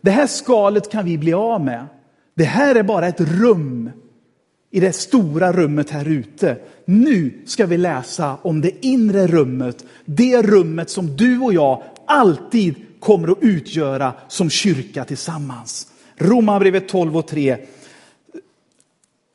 Det 0.00 0.10
här 0.10 0.26
skalet 0.26 0.90
kan 0.90 1.04
vi 1.04 1.18
bli 1.18 1.32
av 1.32 1.64
med. 1.64 1.86
Det 2.34 2.44
här 2.44 2.74
är 2.74 2.82
bara 2.82 3.08
ett 3.08 3.20
rum 3.20 3.90
i 4.70 4.80
det 4.80 4.92
stora 4.92 5.52
rummet 5.52 5.90
här 5.90 6.08
ute. 6.08 6.56
Nu 6.84 7.42
ska 7.46 7.66
vi 7.66 7.76
läsa 7.76 8.36
om 8.42 8.60
det 8.60 8.86
inre 8.86 9.26
rummet, 9.26 9.84
det 10.04 10.42
rummet 10.42 10.90
som 10.90 11.16
du 11.16 11.40
och 11.40 11.54
jag 11.54 11.82
alltid 12.06 12.74
kommer 13.00 13.28
att 13.28 13.38
utgöra 13.40 14.12
som 14.28 14.50
kyrka 14.50 15.04
tillsammans. 15.04 15.86
Romarbrevet 16.16 16.88
12 16.88 17.16
och 17.16 17.26
3 17.26 17.56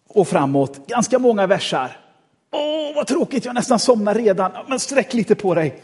och 0.07 0.27
framåt. 0.27 0.87
Ganska 0.87 1.19
många 1.19 1.47
versar. 1.47 1.97
Åh, 2.51 2.95
vad 2.95 3.07
tråkigt, 3.07 3.45
jag 3.45 3.55
nästan 3.55 3.79
somnar 3.79 4.15
redan. 4.15 4.51
Men 4.67 4.79
sträck 4.79 5.13
lite 5.13 5.35
på 5.35 5.55
dig. 5.55 5.81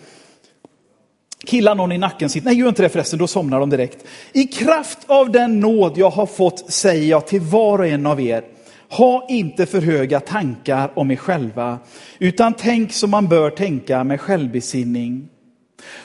Killar 1.44 1.76
någon 1.76 1.92
i 1.92 1.98
nacken 1.98 2.30
sitt. 2.30 2.44
Nej, 2.44 2.56
gör 2.56 2.68
inte 2.68 2.82
det 2.82 2.90
förresten, 2.90 3.20
då 3.20 3.28
somnar 3.28 3.60
de 3.60 3.70
direkt. 3.70 4.06
I 4.34 4.44
kraft 4.44 5.00
av 5.08 5.32
den 5.32 5.60
nåd 5.60 5.98
jag 5.98 6.10
har 6.10 6.26
fått 6.26 6.72
säger 6.72 7.10
jag 7.10 7.28
till 7.28 7.42
var 7.42 7.80
och 7.80 7.88
en 7.88 8.06
av 8.06 8.22
er. 8.22 8.44
Ha 8.90 9.26
inte 9.30 9.66
för 9.66 9.82
höga 9.82 10.20
tankar 10.20 10.92
om 10.96 11.12
er 11.12 11.16
själva, 11.16 11.80
utan 12.20 12.54
tänk 12.54 12.94
som 12.94 13.12
man 13.12 13.28
bör 13.28 13.50
tänka 13.50 14.04
med 14.04 14.22
självbesinning. 14.22 15.28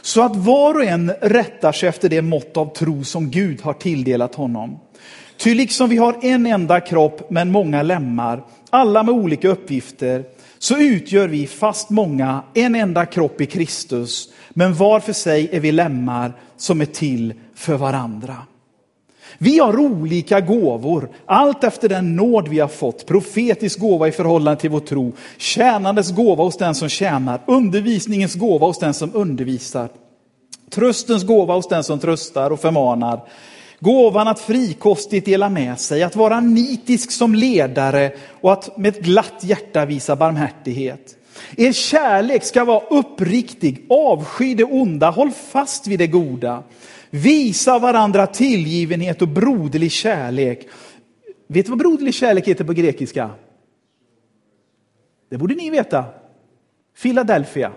Så 0.02 0.22
att 0.22 0.37
var 0.37 0.75
och 0.75 0.84
en 0.84 1.12
rättar 1.20 1.72
sig 1.72 1.88
efter 1.88 2.08
det 2.08 2.22
mått 2.22 2.56
av 2.56 2.75
tro 2.75 3.04
som 3.04 3.30
Gud 3.30 3.62
har 3.62 3.72
tilldelat 3.72 4.34
honom. 4.34 4.78
Ty 5.37 5.54
liksom 5.54 5.88
vi 5.88 5.96
har 5.96 6.16
en 6.22 6.46
enda 6.46 6.80
kropp 6.80 7.30
men 7.30 7.50
många 7.50 7.82
lemmar, 7.82 8.42
alla 8.70 9.02
med 9.02 9.14
olika 9.14 9.49
uppgifter, 9.49 10.25
så 10.62 10.78
utgör 10.78 11.28
vi 11.28 11.46
fast 11.46 11.90
många 11.90 12.42
en 12.54 12.74
enda 12.74 13.06
kropp 13.06 13.40
i 13.40 13.46
Kristus 13.46 14.28
men 14.50 14.74
var 14.74 15.00
för 15.00 15.12
sig 15.12 15.48
är 15.52 15.60
vi 15.60 15.72
lemmar 15.72 16.32
som 16.56 16.80
är 16.80 16.86
till 16.86 17.34
för 17.54 17.76
varandra. 17.76 18.36
Vi 19.38 19.58
har 19.58 19.78
olika 19.78 20.40
gåvor, 20.40 21.08
allt 21.26 21.64
efter 21.64 21.88
den 21.88 22.16
nåd 22.16 22.48
vi 22.48 22.58
har 22.58 22.68
fått. 22.68 23.06
Profetisk 23.06 23.78
gåva 23.78 24.08
i 24.08 24.12
förhållande 24.12 24.60
till 24.60 24.70
vår 24.70 24.80
tro, 24.80 25.12
tjänandes 25.38 26.10
gåva 26.10 26.44
hos 26.44 26.56
den 26.56 26.74
som 26.74 26.88
tjänar, 26.88 27.40
undervisningens 27.46 28.34
gåva 28.34 28.66
hos 28.66 28.78
den 28.78 28.94
som 28.94 29.10
undervisar, 29.14 29.88
tröstens 30.70 31.24
gåva 31.24 31.54
hos 31.54 31.68
den 31.68 31.84
som 31.84 31.98
tröstar 31.98 32.50
och 32.50 32.60
förmanar, 32.60 33.20
gåvan 33.80 34.28
att 34.28 34.40
frikostigt 34.40 35.26
dela 35.26 35.49
med 35.49 35.80
sig, 35.80 36.02
att 36.02 36.16
vara 36.16 36.40
nitisk 36.40 37.10
som 37.10 37.34
ledare 37.34 38.12
och 38.40 38.52
att 38.52 38.76
med 38.76 38.96
ett 38.96 39.04
glatt 39.04 39.44
hjärta 39.44 39.87
visa 39.87 40.16
barmhärtighet. 40.16 41.16
Er 41.56 41.72
kärlek 41.72 42.44
ska 42.44 42.64
vara 42.64 42.80
uppriktig, 42.80 43.87
avsky 43.88 44.54
det 44.54 44.64
onda, 44.64 45.10
håll 45.10 45.30
fast 45.30 45.87
vid 45.87 45.99
det 45.99 46.06
goda. 46.06 46.62
Visa 47.10 47.78
varandra 47.78 48.26
tillgivenhet 48.26 49.22
och 49.22 49.28
broderlig 49.28 49.92
kärlek. 49.92 50.68
Vet 51.46 51.66
du 51.66 51.70
vad 51.70 51.78
broderlig 51.78 52.14
kärlek 52.14 52.49
heter 52.49 52.64
på 52.64 52.72
grekiska? 52.72 53.30
Det 55.30 55.38
borde 55.38 55.54
ni 55.54 55.70
veta. 55.70 56.04
Philadelphia. 57.02 57.72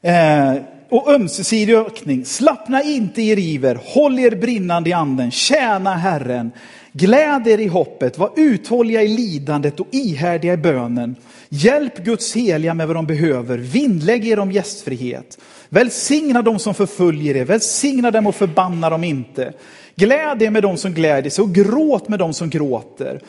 Eh, 0.00 0.54
och 0.88 1.12
ömsesidig 1.12 1.74
ökning. 1.74 2.24
Slappna 2.24 2.82
inte 2.82 3.22
i 3.22 3.28
er 3.28 3.38
iver, 3.38 3.80
håll 3.84 4.18
er 4.18 4.30
brinnande 4.30 4.90
i 4.90 4.92
anden, 4.92 5.30
tjäna 5.30 5.94
Herren. 5.94 6.50
Gläd 6.92 7.46
er 7.46 7.58
i 7.58 7.66
hoppet, 7.66 8.18
var 8.18 8.30
uthålliga 8.36 9.02
i 9.02 9.08
lidandet 9.08 9.80
och 9.80 9.86
ihärdiga 9.90 10.52
i 10.52 10.56
bönen. 10.56 11.16
Hjälp 11.48 11.98
Guds 11.98 12.36
heliga 12.36 12.74
med 12.74 12.86
vad 12.86 12.96
de 12.96 13.06
behöver. 13.06 13.58
Vinnlägg 13.58 14.28
er 14.28 14.38
om 14.38 14.52
gästfrihet. 14.52 15.38
Välsigna 15.68 16.42
dem 16.42 16.58
som 16.58 16.74
förföljer 16.74 17.36
er. 17.36 17.44
Välsigna 17.44 18.10
dem 18.10 18.26
och 18.26 18.34
förbanna 18.34 18.90
dem 18.90 19.04
inte. 19.04 19.52
Gläd 19.96 20.42
er 20.42 20.50
med 20.50 20.62
dem 20.62 20.76
som 20.76 20.94
gläder 20.94 21.30
sig 21.30 21.42
och 21.42 21.54
gråt 21.54 22.08
med 22.08 22.18
dem 22.18 22.34
som 22.34 22.50
gråter. 22.50 23.20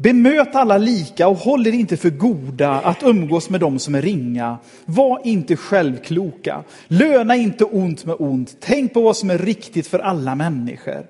Bemöt 0.00 0.54
alla 0.54 0.78
lika 0.78 1.28
och 1.28 1.36
håll 1.36 1.66
er 1.66 1.72
inte 1.72 1.96
för 1.96 2.10
goda 2.10 2.70
att 2.70 3.02
umgås 3.02 3.50
med 3.50 3.60
dem 3.60 3.78
som 3.78 3.94
är 3.94 4.02
ringa. 4.02 4.58
Var 4.84 5.20
inte 5.24 5.56
självkloka. 5.56 6.64
Löna 6.88 7.36
inte 7.36 7.64
ont 7.64 8.04
med 8.04 8.16
ont. 8.18 8.56
Tänk 8.60 8.94
på 8.94 9.00
vad 9.00 9.16
som 9.16 9.30
är 9.30 9.38
riktigt 9.38 9.86
för 9.86 9.98
alla 9.98 10.34
människor. 10.34 11.06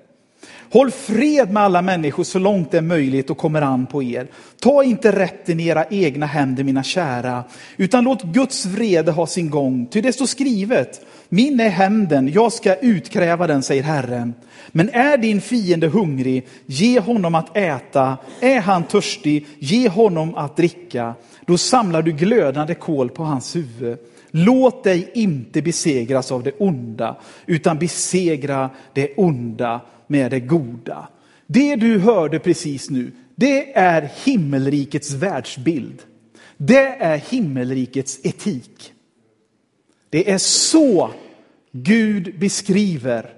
Håll 0.71 0.91
fred 0.91 1.51
med 1.51 1.63
alla 1.63 1.81
människor 1.81 2.23
så 2.23 2.39
långt 2.39 2.71
det 2.71 2.77
är 2.77 2.81
möjligt 2.81 3.29
och 3.29 3.37
kommer 3.37 3.61
an 3.61 3.85
på 3.85 4.03
er. 4.03 4.27
Ta 4.59 4.83
inte 4.83 5.11
rätten 5.11 5.59
i 5.59 5.67
era 5.67 5.85
egna 5.89 6.25
händer, 6.25 6.63
mina 6.63 6.83
kära, 6.83 7.43
utan 7.77 8.03
låt 8.03 8.23
Guds 8.23 8.65
vrede 8.65 9.11
ha 9.11 9.27
sin 9.27 9.49
gång. 9.49 9.85
Ty 9.85 10.01
det 10.01 10.13
står 10.13 10.25
skrivet, 10.25 11.01
min 11.29 11.59
är 11.59 11.69
hämnden, 11.69 12.31
jag 12.31 12.53
ska 12.53 12.75
utkräva 12.75 13.47
den, 13.47 13.63
säger 13.63 13.83
Herren. 13.83 14.33
Men 14.71 14.89
är 14.89 15.17
din 15.17 15.41
fiende 15.41 15.87
hungrig, 15.87 16.47
ge 16.65 16.99
honom 16.99 17.35
att 17.35 17.57
äta. 17.57 18.17
Är 18.41 18.59
han 18.59 18.83
törstig, 18.83 19.47
ge 19.59 19.89
honom 19.89 20.35
att 20.35 20.57
dricka. 20.57 21.13
Då 21.45 21.57
samlar 21.57 22.01
du 22.01 22.11
glödande 22.11 22.75
kol 22.75 23.09
på 23.09 23.23
hans 23.23 23.55
huvud. 23.55 23.97
Låt 24.31 24.83
dig 24.83 25.11
inte 25.13 25.61
besegras 25.61 26.31
av 26.31 26.43
det 26.43 26.51
onda, 26.57 27.17
utan 27.45 27.79
besegra 27.79 28.69
det 28.93 29.13
onda 29.17 29.81
med 30.07 30.31
det 30.31 30.39
goda. 30.39 31.07
Det 31.47 31.75
du 31.75 31.99
hörde 31.99 32.39
precis 32.39 32.89
nu, 32.89 33.11
det 33.35 33.77
är 33.77 34.09
himmelrikets 34.25 35.11
världsbild. 35.11 36.01
Det 36.57 36.95
är 36.99 37.17
himmelrikets 37.17 38.19
etik. 38.23 38.93
Det 40.09 40.31
är 40.31 40.37
så 40.37 41.11
Gud 41.71 42.39
beskriver 42.39 43.33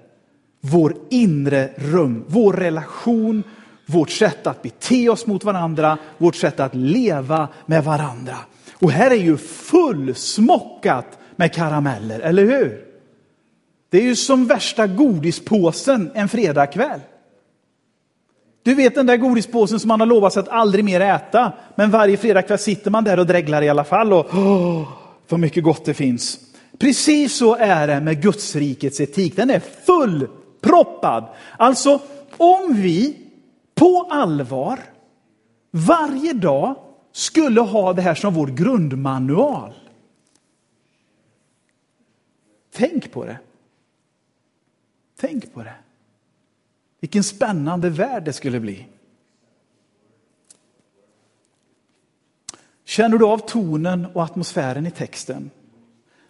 vår 0.60 0.96
inre 1.10 1.70
rum, 1.76 2.24
vår 2.26 2.52
relation, 2.52 3.42
vårt 3.86 4.10
sätt 4.10 4.46
att 4.46 4.62
bete 4.62 5.08
oss 5.08 5.26
mot 5.26 5.44
varandra, 5.44 5.98
vårt 6.18 6.36
sätt 6.36 6.60
att 6.60 6.74
leva 6.74 7.48
med 7.66 7.84
varandra. 7.84 8.36
Och 8.74 8.90
här 8.90 9.10
är 9.10 9.14
ju 9.14 9.36
fullsmockat 9.36 11.18
med 11.36 11.54
karameller, 11.54 12.20
eller 12.20 12.44
hur? 12.44 12.84
Det 13.90 13.98
är 13.98 14.02
ju 14.02 14.16
som 14.16 14.46
värsta 14.46 14.86
godispåsen 14.86 16.10
en 16.14 16.28
fredagkväll. 16.28 17.00
Du 18.62 18.74
vet 18.74 18.94
den 18.94 19.06
där 19.06 19.16
godispåsen 19.16 19.80
som 19.80 19.88
man 19.88 20.00
har 20.00 20.06
lovat 20.06 20.32
sig 20.32 20.40
att 20.40 20.48
aldrig 20.48 20.84
mer 20.84 21.00
äta. 21.00 21.52
Men 21.74 21.90
varje 21.90 22.16
fredagkväll 22.16 22.58
sitter 22.58 22.90
man 22.90 23.04
där 23.04 23.18
och 23.18 23.26
dreglar 23.26 23.62
i 23.62 23.68
alla 23.68 23.84
fall. 23.84 24.12
Och 24.12 24.26
åh, 24.34 24.88
vad 25.28 25.40
mycket 25.40 25.64
gott 25.64 25.84
det 25.84 25.94
finns. 25.94 26.38
Precis 26.78 27.36
så 27.36 27.56
är 27.56 27.86
det 27.86 28.00
med 28.00 28.22
Gudsrikets 28.22 29.00
etik. 29.00 29.36
Den 29.36 29.50
är 29.50 29.60
fullproppad. 29.60 31.28
Alltså, 31.58 32.00
om 32.36 32.74
vi 32.74 33.18
på 33.74 34.08
allvar 34.10 34.80
varje 35.70 36.32
dag 36.32 36.74
skulle 37.12 37.60
ha 37.60 37.92
det 37.92 38.02
här 38.02 38.14
som 38.14 38.34
vår 38.34 38.46
grundmanual. 38.46 39.74
Tänk 42.72 43.12
på 43.12 43.24
det. 43.24 43.38
Tänk 45.16 45.54
på 45.54 45.62
det. 45.62 45.74
Vilken 47.00 47.24
spännande 47.24 47.90
värld 47.90 48.24
det 48.24 48.32
skulle 48.32 48.60
bli. 48.60 48.86
Känner 52.84 53.18
du 53.18 53.26
av 53.26 53.38
tonen 53.38 54.06
och 54.06 54.22
atmosfären 54.22 54.86
i 54.86 54.90
texten? 54.90 55.50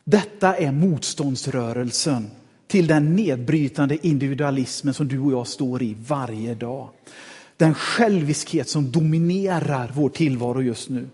Detta 0.04 0.56
är 0.56 0.72
motståndsrörelsen 0.72 2.30
till 2.68 2.86
den 2.86 3.16
nedbrytande 3.16 4.06
individualismen 4.06 4.94
som 4.94 5.08
du 5.08 5.18
och 5.20 5.32
jag 5.32 5.46
står 5.46 5.82
i 5.82 5.96
varje 6.08 6.54
dag. 6.54 6.88
Den 7.56 7.74
själviskhet 7.74 8.68
som 8.68 8.92
dominerar 8.92 9.92
vår 9.94 10.08
tillvaro 10.08 10.62
just 10.62 10.88
nu. 10.88 11.08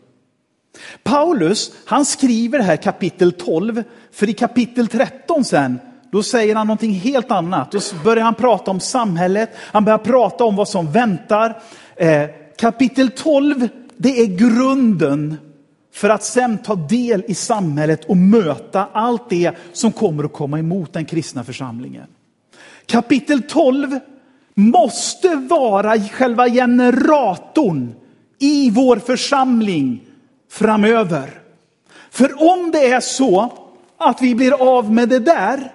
Paulus, 1.02 1.72
han 1.84 2.04
skriver 2.04 2.58
här 2.58 2.76
kapitel 2.76 3.32
12, 3.32 3.82
för 4.12 4.28
i 4.28 4.32
kapitel 4.32 4.88
13 4.88 5.44
sen 5.44 5.78
då 6.10 6.22
säger 6.22 6.54
han 6.54 6.66
någonting 6.66 6.92
helt 6.92 7.30
annat. 7.30 7.72
Då 7.72 7.80
börjar 8.04 8.24
han 8.24 8.34
prata 8.34 8.70
om 8.70 8.80
samhället, 8.80 9.50
han 9.56 9.84
börjar 9.84 9.98
prata 9.98 10.44
om 10.44 10.56
vad 10.56 10.68
som 10.68 10.92
väntar. 10.92 11.62
Eh, 11.96 12.24
kapitel 12.58 13.10
12, 13.10 13.68
det 13.96 14.20
är 14.20 14.26
grunden 14.26 15.36
för 15.92 16.08
att 16.08 16.24
sen 16.24 16.58
ta 16.58 16.74
del 16.74 17.24
i 17.28 17.34
samhället 17.34 18.04
och 18.04 18.16
möta 18.16 18.88
allt 18.92 19.30
det 19.30 19.52
som 19.72 19.92
kommer 19.92 20.24
att 20.24 20.32
komma 20.32 20.58
emot 20.58 20.92
den 20.92 21.04
kristna 21.04 21.44
församlingen. 21.44 22.06
Kapitel 22.86 23.42
12 23.42 23.98
måste 24.54 25.34
vara 25.34 26.00
själva 26.00 26.48
generatorn 26.48 27.94
i 28.38 28.70
vår 28.70 28.96
församling 28.96 30.00
framöver. 30.50 31.42
För 32.10 32.52
om 32.52 32.70
det 32.70 32.90
är 32.90 33.00
så 33.00 33.52
att 33.98 34.22
vi 34.22 34.34
blir 34.34 34.78
av 34.78 34.92
med 34.92 35.08
det 35.08 35.18
där, 35.18 35.72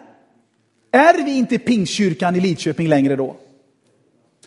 är 0.91 1.26
vi 1.26 1.38
inte 1.38 1.58
Pingstkyrkan 1.58 2.36
i 2.36 2.39
Lidköping 2.39 2.88
längre 2.88 3.15
då? 3.15 3.36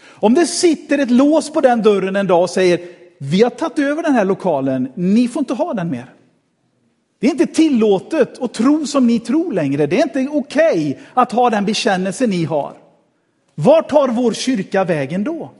Om 0.04 0.34
det 0.34 0.46
sitter 0.46 0.98
ett 0.98 1.10
lås 1.10 1.52
på 1.52 1.60
den 1.60 1.82
dörren 1.82 2.16
en 2.16 2.26
dag 2.26 2.42
och 2.42 2.50
säger 2.50 2.80
vi 3.18 3.42
har 3.42 3.50
tagit 3.50 3.78
över 3.78 4.02
den 4.02 4.14
här 4.14 4.24
lokalen, 4.24 4.92
ni 4.94 5.28
får 5.28 5.40
inte 5.40 5.54
ha 5.54 5.74
den 5.74 5.90
mer. 5.90 6.14
Det 7.18 7.26
är 7.26 7.30
inte 7.30 7.46
tillåtet 7.46 8.42
att 8.42 8.54
tro 8.54 8.86
som 8.86 9.06
ni 9.06 9.20
tror 9.20 9.52
längre. 9.52 9.86
Det 9.86 9.98
är 9.98 10.02
inte 10.02 10.28
okej 10.32 10.90
okay 10.90 11.02
att 11.14 11.32
ha 11.32 11.50
den 11.50 11.64
bekännelse 11.64 12.26
ni 12.26 12.44
har. 12.44 12.76
Var 13.54 13.82
tar 13.82 14.08
vår 14.08 14.32
kyrka 14.32 14.84
vägen 14.84 15.24
då? 15.24 15.50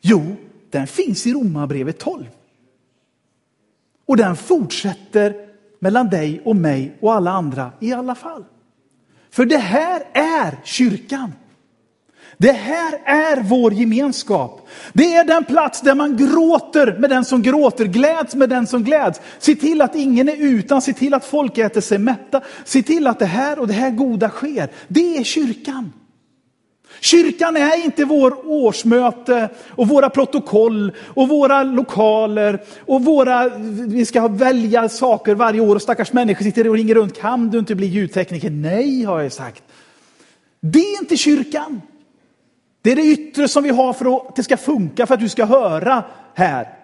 Jo, 0.00 0.36
den 0.70 0.86
finns 0.86 1.26
i 1.26 1.32
Romarbrevet 1.32 1.98
12. 1.98 2.24
Och 4.06 4.16
den 4.16 4.36
fortsätter 4.36 5.48
mellan 5.78 6.08
dig 6.08 6.40
och 6.44 6.56
mig 6.56 6.96
och 7.00 7.14
alla 7.14 7.30
andra 7.30 7.72
i 7.80 7.92
alla 7.92 8.14
fall. 8.14 8.44
För 9.30 9.44
det 9.44 9.58
här 9.58 10.02
är 10.12 10.58
kyrkan. 10.64 11.32
Det 12.40 12.52
här 12.52 13.00
är 13.04 13.42
vår 13.42 13.72
gemenskap. 13.72 14.68
Det 14.92 15.14
är 15.14 15.24
den 15.24 15.44
plats 15.44 15.80
där 15.80 15.94
man 15.94 16.16
gråter 16.16 16.96
med 16.98 17.10
den 17.10 17.24
som 17.24 17.42
gråter, 17.42 17.84
gläds 17.84 18.34
med 18.34 18.48
den 18.48 18.66
som 18.66 18.84
gläds. 18.84 19.20
Se 19.38 19.54
till 19.54 19.82
att 19.82 19.94
ingen 19.94 20.28
är 20.28 20.36
utan, 20.36 20.82
se 20.82 20.92
till 20.92 21.14
att 21.14 21.24
folk 21.24 21.58
äter 21.58 21.80
sig 21.80 21.98
mätta. 21.98 22.40
Se 22.64 22.82
till 22.82 23.06
att 23.06 23.18
det 23.18 23.26
här 23.26 23.58
och 23.58 23.66
det 23.66 23.72
här 23.72 23.90
goda 23.90 24.28
sker. 24.28 24.68
Det 24.88 25.16
är 25.16 25.24
kyrkan. 25.24 25.92
Kyrkan 27.00 27.56
är 27.56 27.84
inte 27.84 28.04
vår 28.04 28.48
årsmöte 28.48 29.48
och 29.70 29.88
våra 29.88 30.10
protokoll 30.10 30.92
och 30.98 31.28
våra 31.28 31.62
lokaler 31.62 32.62
och 32.86 33.04
våra, 33.04 33.48
vi 33.88 34.06
ska 34.06 34.28
välja 34.28 34.88
saker 34.88 35.34
varje 35.34 35.60
år 35.60 35.74
och 35.74 35.82
stackars 35.82 36.12
människor 36.12 36.44
sitter 36.44 36.68
och 36.68 36.74
ringer 36.74 36.94
runt. 36.94 37.20
Kan 37.20 37.50
du 37.50 37.58
inte 37.58 37.74
bli 37.74 37.86
ljudtekniker? 37.86 38.50
Nej, 38.50 39.04
har 39.04 39.20
jag 39.20 39.32
sagt. 39.32 39.62
Det 40.60 40.78
är 40.78 41.00
inte 41.00 41.16
kyrkan. 41.16 41.80
Det 42.88 42.92
är 42.92 42.96
det 42.96 43.06
yttre 43.06 43.48
som 43.48 43.62
vi 43.62 43.70
har 43.70 43.92
för 43.92 44.16
att 44.16 44.36
det 44.36 44.42
ska 44.42 44.56
funka, 44.56 45.06
för 45.06 45.14
att 45.14 45.20
du 45.20 45.28
ska 45.28 45.44
höra 45.44 46.04
här. 46.34 46.78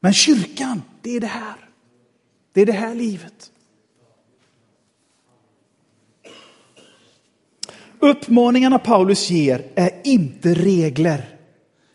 Men 0.00 0.12
kyrkan, 0.12 0.82
det 1.02 1.16
är 1.16 1.20
det 1.20 1.26
här. 1.26 1.68
Det 2.52 2.60
är 2.60 2.66
det 2.66 2.72
här 2.72 2.94
livet. 2.94 3.50
Uppmaningarna 7.98 8.78
Paulus 8.78 9.30
ger 9.30 9.64
är 9.74 9.90
inte 10.04 10.54
regler. 10.54 11.38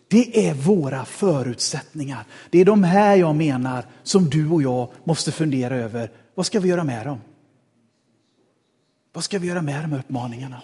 Det 0.07 0.47
är 0.47 0.53
våra 0.53 1.05
förutsättningar. 1.05 2.25
Det 2.49 2.59
är 2.59 2.65
de 2.65 2.83
här 2.83 3.15
jag 3.15 3.35
menar 3.35 3.85
som 4.03 4.29
du 4.29 4.49
och 4.49 4.61
jag 4.61 4.89
måste 5.03 5.31
fundera 5.31 5.75
över. 5.75 6.11
Vad 6.35 6.45
ska 6.45 6.59
vi 6.59 6.69
göra 6.69 6.83
med 6.83 7.05
dem? 7.05 7.19
Vad 9.13 9.23
ska 9.23 9.39
vi 9.39 9.47
göra 9.47 9.61
med 9.61 9.83
de 9.83 9.91
här 9.91 9.99
uppmaningarna? 9.99 10.61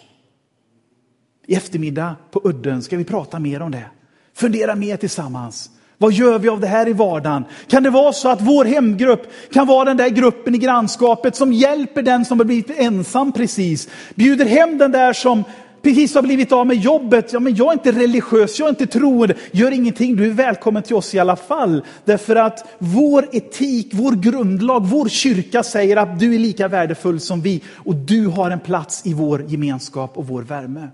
I 1.48 1.56
eftermiddag 1.56 2.16
på 2.32 2.42
udden 2.44 2.82
ska 2.82 2.98
vi 2.98 3.04
prata 3.04 3.40
mer 3.40 3.62
om 3.62 3.72
det. 3.72 3.86
Fundera 4.34 4.76
mer 4.76 4.98
tillsammans. 4.98 5.70
Vad 5.98 6.14
gör 6.14 6.40
vi 6.40 6.50
av 6.50 6.60
det 6.60 6.68
här 6.68 6.88
i 6.88 6.94
vardagen? 6.94 7.46
Kan 7.68 7.84
det 7.84 7.90
vara 7.90 8.14
så 8.14 8.30
att 8.30 8.42
vår 8.42 8.66
hemgrupp 8.66 9.28
kan 9.54 9.68
vara 9.68 9.86
den 9.86 9.98
där 9.98 10.10
gruppen 10.10 10.56
i 10.56 10.58
grannskapet 10.58 11.36
som 11.36 11.54
hjälper 11.54 12.02
den 12.02 12.26
som 12.26 12.40
har 12.40 12.46
blivit 12.46 12.80
ensam 12.80 13.32
precis? 13.32 13.90
Bjuder 14.16 14.46
hem 14.46 14.78
den 14.78 14.92
där 14.92 15.14
som 15.14 15.44
precis 15.82 16.16
har 16.16 16.22
blivit 16.22 16.52
av 16.52 16.68
med 16.68 16.78
jobbet. 16.78 17.34
Ja, 17.34 17.40
men 17.40 17.56
jag 17.56 17.68
är 17.68 17.74
inte 17.74 17.92
religiös, 17.92 18.60
jag 18.60 18.66
är 18.66 18.70
inte 18.70 18.88
troende. 18.88 19.36
Gör 19.52 19.72
ingenting, 19.72 20.16
du 20.16 20.26
är 20.26 20.30
välkommen 20.30 20.84
till 20.84 20.96
oss 20.96 21.16
i 21.16 21.20
alla 21.20 21.36
fall. 21.36 21.84
Därför 22.06 22.36
att 22.36 22.76
vår 22.78 23.30
etik, 23.32 23.90
vår 23.94 24.12
grundlag, 24.12 24.86
vår 24.86 25.10
kyrka 25.10 25.64
säger 25.64 25.98
att 25.98 26.20
du 26.20 26.36
är 26.36 26.40
lika 26.40 26.68
värdefull 26.68 27.20
som 27.20 27.42
vi 27.42 27.62
och 27.74 27.96
du 27.96 28.28
har 28.28 28.52
en 28.52 28.60
plats 28.60 29.06
i 29.06 29.14
vår 29.14 29.44
gemenskap 29.48 30.18
och 30.18 30.28
vår 30.28 30.42
värme. 30.42 30.88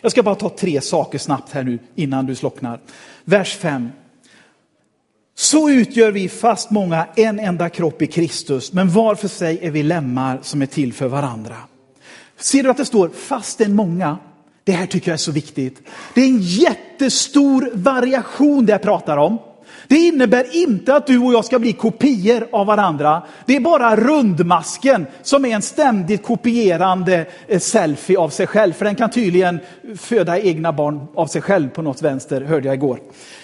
Jag 0.00 0.12
ska 0.12 0.22
bara 0.22 0.34
ta 0.34 0.48
tre 0.48 0.80
saker 0.80 1.18
snabbt 1.18 1.52
här 1.52 1.62
nu 1.62 1.78
innan 1.94 2.26
du 2.26 2.34
slocknar. 2.34 2.80
Vers 3.24 3.56
5. 3.56 3.88
Så 5.34 5.70
utgör 5.70 6.12
vi 6.12 6.28
fast 6.28 6.70
många 6.70 7.06
en 7.16 7.40
enda 7.40 7.68
kropp 7.68 8.02
i 8.02 8.06
Kristus, 8.06 8.72
men 8.72 8.90
var 8.90 9.14
för 9.14 9.28
sig 9.28 9.58
är 9.62 9.70
vi 9.70 9.82
lemmar 9.82 10.38
som 10.42 10.62
är 10.62 10.66
till 10.66 10.92
för 10.92 11.08
varandra. 11.08 11.56
Ser 12.36 12.62
du 12.62 12.70
att 12.70 12.76
det 12.76 12.84
står 12.84 13.08
fastän 13.08 13.74
många? 13.74 14.18
Det 14.64 14.72
här 14.72 14.86
tycker 14.86 15.10
jag 15.10 15.14
är 15.14 15.18
så 15.18 15.32
viktigt. 15.32 15.82
Det 16.14 16.20
är 16.20 16.26
en 16.26 16.40
jättestor 16.40 17.70
variation 17.74 18.66
det 18.66 18.72
jag 18.72 18.82
pratar 18.82 19.16
om. 19.16 19.38
Det 19.86 19.96
innebär 19.96 20.56
inte 20.56 20.94
att 20.94 21.06
du 21.06 21.18
och 21.18 21.32
jag 21.32 21.44
ska 21.44 21.58
bli 21.58 21.72
kopior 21.72 22.46
av 22.52 22.66
varandra. 22.66 23.22
Det 23.46 23.56
är 23.56 23.60
bara 23.60 23.96
rundmasken 23.96 25.06
som 25.22 25.44
är 25.44 25.54
en 25.54 25.62
ständigt 25.62 26.22
kopierande 26.22 27.26
eh, 27.46 27.58
selfie 27.58 28.18
av 28.18 28.28
sig 28.28 28.46
själv. 28.46 28.72
För 28.72 28.84
den 28.84 28.94
kan 28.94 29.10
tydligen 29.10 29.60
föda 29.96 30.38
egna 30.38 30.72
barn 30.72 31.06
av 31.14 31.26
sig 31.26 31.42
själv 31.42 31.68
på 31.68 31.82
något 31.82 32.02
vänster, 32.02 32.40
hörde 32.40 32.66
jag 32.66 32.74
igår. 32.74 33.00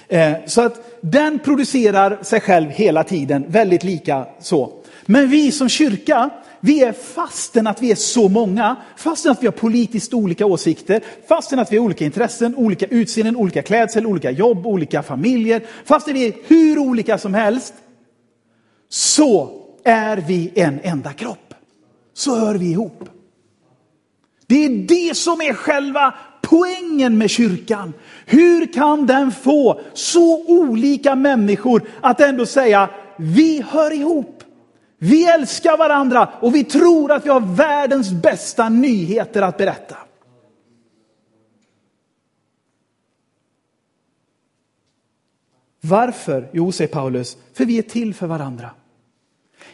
Eh, 0.08 0.32
så 0.46 0.62
att 0.62 1.00
den 1.00 1.38
producerar 1.38 2.18
sig 2.22 2.40
själv 2.40 2.70
hela 2.70 3.04
tiden, 3.04 3.44
väldigt 3.48 3.84
lika 3.84 4.26
så. 4.40 4.72
Men 5.06 5.28
vi 5.28 5.52
som 5.52 5.68
kyrka, 5.68 6.30
vi 6.64 6.82
är 6.82 6.92
fastän 6.92 7.66
att 7.66 7.82
vi 7.82 7.90
är 7.90 7.94
så 7.94 8.28
många, 8.28 8.76
fastän 8.96 9.32
att 9.32 9.42
vi 9.42 9.46
har 9.46 9.52
politiskt 9.52 10.14
olika 10.14 10.46
åsikter, 10.46 11.00
fastän 11.28 11.58
att 11.58 11.72
vi 11.72 11.76
har 11.76 11.84
olika 11.84 12.04
intressen, 12.04 12.56
olika 12.56 12.86
utseenden, 12.86 13.36
olika 13.36 13.62
klädsel, 13.62 14.06
olika 14.06 14.30
jobb, 14.30 14.66
olika 14.66 15.02
familjer, 15.02 15.62
fastän 15.84 16.14
vi 16.14 16.26
är 16.26 16.34
hur 16.46 16.78
olika 16.78 17.18
som 17.18 17.34
helst, 17.34 17.74
så 18.88 19.50
är 19.84 20.16
vi 20.16 20.52
en 20.54 20.80
enda 20.82 21.12
kropp. 21.12 21.54
Så 22.14 22.36
hör 22.36 22.54
vi 22.54 22.70
ihop. 22.70 23.08
Det 24.46 24.64
är 24.64 24.68
det 24.68 25.16
som 25.16 25.40
är 25.40 25.54
själva 25.54 26.14
poängen 26.42 27.18
med 27.18 27.30
kyrkan. 27.30 27.92
Hur 28.26 28.72
kan 28.72 29.06
den 29.06 29.32
få 29.32 29.80
så 29.94 30.44
olika 30.46 31.14
människor 31.14 31.82
att 32.00 32.20
ändå 32.20 32.46
säga 32.46 32.90
vi 33.16 33.64
hör 33.68 33.92
ihop? 33.92 34.33
Vi 35.04 35.24
älskar 35.24 35.76
varandra 35.76 36.28
och 36.40 36.54
vi 36.54 36.64
tror 36.64 37.12
att 37.12 37.26
vi 37.26 37.30
har 37.30 37.40
världens 37.40 38.12
bästa 38.12 38.68
nyheter 38.68 39.42
att 39.42 39.56
berätta. 39.56 39.96
Varför? 45.80 46.50
Jo, 46.52 46.72
säger 46.72 46.92
Paulus, 46.92 47.36
för 47.54 47.64
vi 47.64 47.78
är 47.78 47.82
till 47.82 48.14
för 48.14 48.26
varandra. 48.26 48.70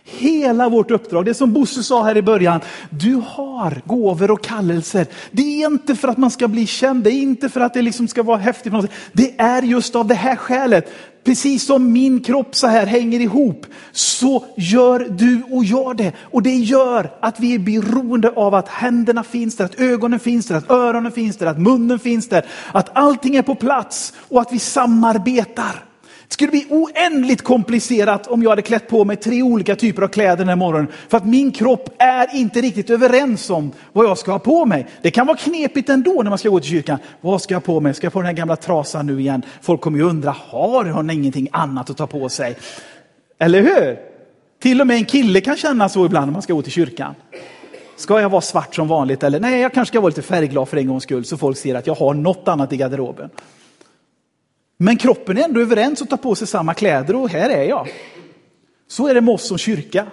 Hela 0.05 0.69
vårt 0.69 0.91
uppdrag, 0.91 1.25
det 1.25 1.35
som 1.35 1.53
Bosse 1.53 1.83
sa 1.83 2.05
här 2.05 2.17
i 2.17 2.23
början, 2.23 2.61
du 2.91 3.23
har 3.27 3.83
gåvor 3.87 4.31
och 4.31 4.45
kallelser. 4.45 5.07
Det 5.31 5.63
är 5.63 5.67
inte 5.67 5.97
för 5.97 6.09
att 6.09 6.19
man 6.19 6.31
ska 6.31 6.49
bli 6.49 6.67
känd, 6.67 7.05
det 7.05 7.11
är 7.11 7.23
inte 7.23 7.49
för 7.49 7.61
att 7.61 7.75
det 7.75 7.83
liksom 7.83 8.09
ska 8.09 8.23
vara 8.23 8.37
häftigt. 8.37 8.73
Det 9.13 9.41
är 9.41 9.63
just 9.63 9.97
av 9.97 10.07
det 10.07 10.15
här 10.15 10.37
skälet. 10.37 10.93
Precis 11.25 11.67
som 11.67 11.93
min 11.93 12.21
kropp 12.21 12.55
så 12.55 12.67
här 12.67 12.87
hänger 12.87 13.21
ihop, 13.21 13.67
så 13.93 14.45
gör 14.57 14.99
du 14.99 15.43
och 15.51 15.65
jag 15.65 15.97
det. 15.97 16.13
Och 16.21 16.43
det 16.43 16.55
gör 16.55 17.11
att 17.21 17.41
vi 17.41 17.55
är 17.55 17.59
beroende 17.59 18.31
av 18.31 18.55
att 18.55 18.69
händerna 18.69 19.23
finns 19.23 19.57
där, 19.57 19.65
att 19.65 19.81
ögonen 19.81 20.21
finns 20.21 20.47
där, 20.47 20.55
att 20.55 20.71
öronen 20.71 21.13
finns 21.13 21.37
där, 21.37 21.47
att 21.47 21.61
munnen 21.61 21.99
finns 21.99 22.29
där, 22.29 22.47
att 22.73 22.97
allting 22.97 23.37
är 23.37 23.43
på 23.43 23.55
plats 23.55 24.13
och 24.29 24.41
att 24.41 24.53
vi 24.53 24.59
samarbetar. 24.59 25.90
Det 26.31 26.35
skulle 26.35 26.51
bli 26.51 26.67
oändligt 26.71 27.43
komplicerat 27.43 28.27
om 28.27 28.43
jag 28.43 28.51
hade 28.51 28.63
klätt 28.63 28.89
på 28.89 29.05
mig 29.05 29.17
tre 29.17 29.43
olika 29.43 29.77
typer 29.77 30.03
av 30.03 30.09
kläder 30.09 30.37
den 30.37 30.49
här 30.49 30.57
morgonen. 30.57 30.89
För 31.09 31.17
att 31.17 31.27
min 31.27 31.53
kropp 31.53 31.95
är 31.99 32.37
inte 32.37 32.61
riktigt 32.61 32.91
överens 32.91 33.51
om 33.51 33.73
vad 33.93 34.07
jag 34.07 34.19
ska 34.19 34.33
ha 34.33 34.39
på 34.39 34.67
mig. 34.67 34.87
Det 35.03 35.11
kan 35.11 35.27
vara 35.27 35.37
knepigt 35.37 35.89
ändå 35.89 36.23
när 36.23 36.31
man 36.31 36.39
ska 36.39 36.49
gå 36.49 36.61
till 36.61 36.71
kyrkan. 36.71 36.99
Vad 37.21 37.43
ska 37.43 37.55
jag 37.55 37.61
ha 37.61 37.67
på 37.67 37.81
mig? 37.81 37.95
Ska 37.95 38.05
jag 38.05 38.13
på 38.13 38.19
den 38.19 38.27
här 38.27 38.33
gamla 38.33 38.57
trasan 38.57 39.07
nu 39.07 39.21
igen? 39.21 39.43
Folk 39.63 39.81
kommer 39.81 39.99
ju 39.99 40.05
undra, 40.05 40.37
har 40.51 40.85
hon 40.85 41.11
ingenting 41.11 41.49
annat 41.53 41.91
att 41.91 41.97
ta 41.97 42.07
på 42.07 42.29
sig? 42.29 42.57
Eller 43.39 43.63
hur? 43.63 43.99
Till 44.63 44.81
och 44.81 44.87
med 44.87 44.97
en 44.97 45.05
kille 45.05 45.41
kan 45.41 45.57
känna 45.57 45.89
så 45.89 46.07
ibland 46.07 46.27
när 46.27 46.33
man 46.33 46.43
ska 46.43 46.53
gå 46.53 46.63
till 46.63 46.73
kyrkan. 46.73 47.15
Ska 47.97 48.21
jag 48.21 48.29
vara 48.29 48.41
svart 48.41 48.75
som 48.75 48.89
vanligt 48.89 49.23
eller 49.23 49.41
nej, 49.41 49.61
jag 49.61 49.73
kanske 49.75 49.93
ska 49.93 50.01
vara 50.01 50.09
lite 50.09 50.23
färgglad 50.23 50.69
för 50.69 50.77
en 50.77 50.87
gångs 50.87 51.03
skull 51.03 51.25
så 51.25 51.37
folk 51.37 51.57
ser 51.57 51.75
att 51.75 51.87
jag 51.87 51.95
har 51.95 52.15
något 52.15 52.49
annat 52.49 52.73
i 52.73 52.77
garderoben. 52.77 53.31
Men 54.83 54.97
kroppen 54.97 55.39
är 55.39 55.45
ändå 55.45 55.61
överens 55.61 56.01
och 56.01 56.09
tar 56.09 56.17
på 56.17 56.35
sig 56.35 56.47
samma 56.47 56.75
kläder 56.75 57.17
och 57.17 57.31
här 57.31 57.51
är 57.51 57.63
jag. 57.63 57.89
Så 58.89 59.09
är 59.09 59.15
det 59.15 59.21
med 59.21 59.35
oss 59.35 59.47
som 59.47 59.59
kyrka. 59.59 60.07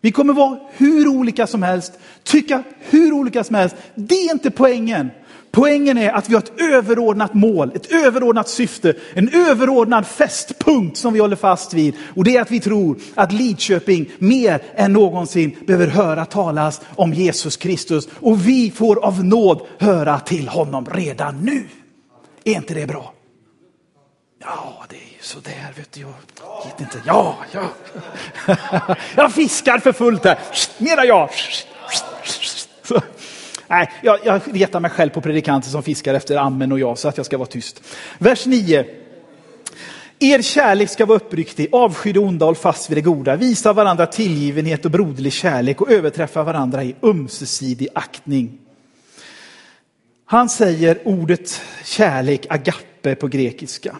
Vi 0.00 0.12
kommer 0.12 0.32
vara 0.32 0.58
hur 0.72 1.08
olika 1.08 1.46
som 1.46 1.62
helst, 1.62 1.92
tycka 2.22 2.62
hur 2.78 3.12
olika 3.12 3.44
som 3.44 3.56
helst. 3.56 3.76
Det 3.94 4.14
är 4.14 4.32
inte 4.32 4.50
poängen. 4.50 5.10
Poängen 5.50 5.98
är 5.98 6.10
att 6.12 6.28
vi 6.28 6.34
har 6.34 6.42
ett 6.42 6.60
överordnat 6.60 7.34
mål, 7.34 7.72
ett 7.74 7.92
överordnat 7.92 8.48
syfte, 8.48 8.94
en 9.14 9.28
överordnad 9.28 10.06
fästpunkt 10.06 10.96
som 10.96 11.12
vi 11.12 11.20
håller 11.20 11.36
fast 11.36 11.74
vid. 11.74 11.94
Och 12.16 12.24
det 12.24 12.36
är 12.36 12.42
att 12.42 12.50
vi 12.50 12.60
tror 12.60 12.98
att 13.14 13.32
Lidköping 13.32 14.10
mer 14.18 14.62
än 14.74 14.92
någonsin 14.92 15.56
behöver 15.66 15.86
höra 15.86 16.24
talas 16.24 16.80
om 16.96 17.14
Jesus 17.14 17.56
Kristus. 17.56 18.08
Och 18.20 18.48
vi 18.48 18.70
får 18.70 19.04
av 19.04 19.24
nåd 19.24 19.66
höra 19.78 20.20
till 20.20 20.48
honom 20.48 20.86
redan 20.92 21.40
nu. 21.40 21.64
Är 22.44 22.54
inte 22.54 22.74
det 22.74 22.86
bra? 22.86 23.14
Ja, 24.38 24.84
det 24.88 24.96
är 24.96 25.00
ju 25.00 25.20
sådär, 25.20 25.72
vet 25.76 25.92
du. 25.92 26.00
Jag 26.00 26.08
vet 26.64 26.80
inte. 26.80 27.02
Ja, 27.06 27.38
ja. 27.52 27.68
Jag 29.16 29.32
fiskar 29.32 29.78
för 29.78 29.92
fullt 29.92 30.24
här. 30.24 30.38
Mera 30.78 31.04
ja. 31.04 31.30
Nej, 33.68 33.90
jag, 34.02 34.18
jag 34.24 34.40
retar 34.52 34.80
mig 34.80 34.90
själv 34.90 35.10
på 35.10 35.20
predikanter 35.20 35.68
som 35.68 35.82
fiskar 35.82 36.14
efter 36.14 36.36
amen 36.36 36.72
och 36.72 36.78
ja, 36.78 36.96
så 36.96 37.08
att 37.08 37.16
jag 37.16 37.26
ska 37.26 37.38
vara 37.38 37.48
tyst. 37.48 37.82
Vers 38.18 38.46
9. 38.46 38.84
Er 40.18 40.42
kärlek 40.42 40.90
ska 40.90 41.06
vara 41.06 41.16
uppriktig, 41.16 41.68
avsky 41.72 42.12
det 42.12 42.20
onda, 42.20 42.46
håll 42.46 42.56
fast 42.56 42.90
vid 42.90 42.96
det 42.96 43.02
goda, 43.02 43.36
visa 43.36 43.72
varandra 43.72 44.06
tillgivenhet 44.06 44.84
och 44.84 44.90
broderlig 44.90 45.32
kärlek 45.32 45.80
och 45.80 45.90
överträffa 45.90 46.42
varandra 46.42 46.84
i 46.84 46.94
ömsesidig 47.02 47.88
aktning. 47.94 48.58
Han 50.24 50.48
säger 50.48 50.98
ordet 51.04 51.60
kärlek, 51.84 52.46
agape 52.48 53.14
på 53.14 53.28
grekiska. 53.28 53.96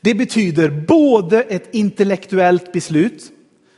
Det 0.00 0.14
betyder 0.14 0.70
både 0.70 1.42
ett 1.42 1.68
intellektuellt 1.72 2.72
beslut, 2.72 3.30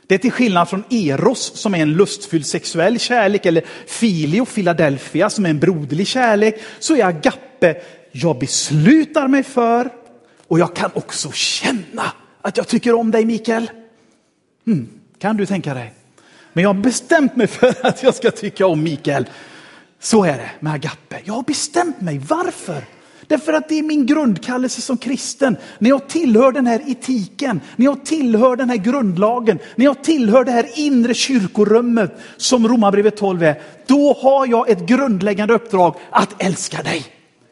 det 0.07 0.15
är 0.15 0.19
till 0.19 0.31
skillnad 0.31 0.69
från 0.69 0.83
eros 0.89 1.51
som 1.55 1.75
är 1.75 1.79
en 1.79 1.93
lustfylld 1.93 2.45
sexuell 2.45 2.99
kärlek 2.99 3.45
eller 3.45 3.63
filio, 3.85 4.45
Philadelphia 4.45 5.29
som 5.29 5.45
är 5.45 5.49
en 5.49 5.59
broderlig 5.59 6.07
kärlek, 6.07 6.61
så 6.79 6.95
är 6.95 7.03
agape, 7.03 7.81
jag 8.11 8.39
beslutar 8.39 9.27
mig 9.27 9.43
för 9.43 9.89
och 10.47 10.59
jag 10.59 10.75
kan 10.75 10.91
också 10.93 11.31
känna 11.31 12.11
att 12.41 12.57
jag 12.57 12.67
tycker 12.67 12.93
om 12.93 13.11
dig 13.11 13.25
Mikael. 13.25 13.71
Hmm, 14.65 14.89
kan 15.19 15.37
du 15.37 15.45
tänka 15.45 15.73
dig? 15.73 15.93
Men 16.53 16.63
jag 16.63 16.73
har 16.73 16.81
bestämt 16.81 17.35
mig 17.35 17.47
för 17.47 17.75
att 17.81 18.03
jag 18.03 18.15
ska 18.15 18.31
tycka 18.31 18.67
om 18.67 18.83
Mikael. 18.83 19.25
Så 19.99 20.23
är 20.23 20.37
det 20.37 20.49
med 20.59 20.73
agape. 20.73 21.21
Jag 21.23 21.33
har 21.33 21.43
bestämt 21.43 22.01
mig. 22.01 22.21
Varför? 22.27 22.83
Därför 23.27 23.53
att 23.53 23.69
det 23.69 23.79
är 23.79 23.83
min 23.83 24.05
grundkallelse 24.05 24.81
som 24.81 24.97
kristen. 24.97 25.57
När 25.79 25.89
jag 25.89 26.07
tillhör 26.07 26.51
den 26.51 26.67
här 26.67 26.81
etiken, 26.87 27.61
när 27.75 27.85
jag 27.85 28.05
tillhör 28.05 28.55
den 28.55 28.69
här 28.69 28.77
grundlagen, 28.77 29.59
när 29.75 29.85
jag 29.85 30.03
tillhör 30.03 30.43
det 30.43 30.51
här 30.51 30.69
inre 30.75 31.13
kyrkorummet 31.13 32.19
som 32.37 32.67
Romarbrevet 32.67 33.17
12 33.17 33.43
är, 33.43 33.61
då 33.85 34.13
har 34.13 34.47
jag 34.47 34.69
ett 34.69 34.85
grundläggande 34.85 35.53
uppdrag 35.53 35.95
att 36.09 36.43
älska 36.43 36.83
dig. 36.83 37.05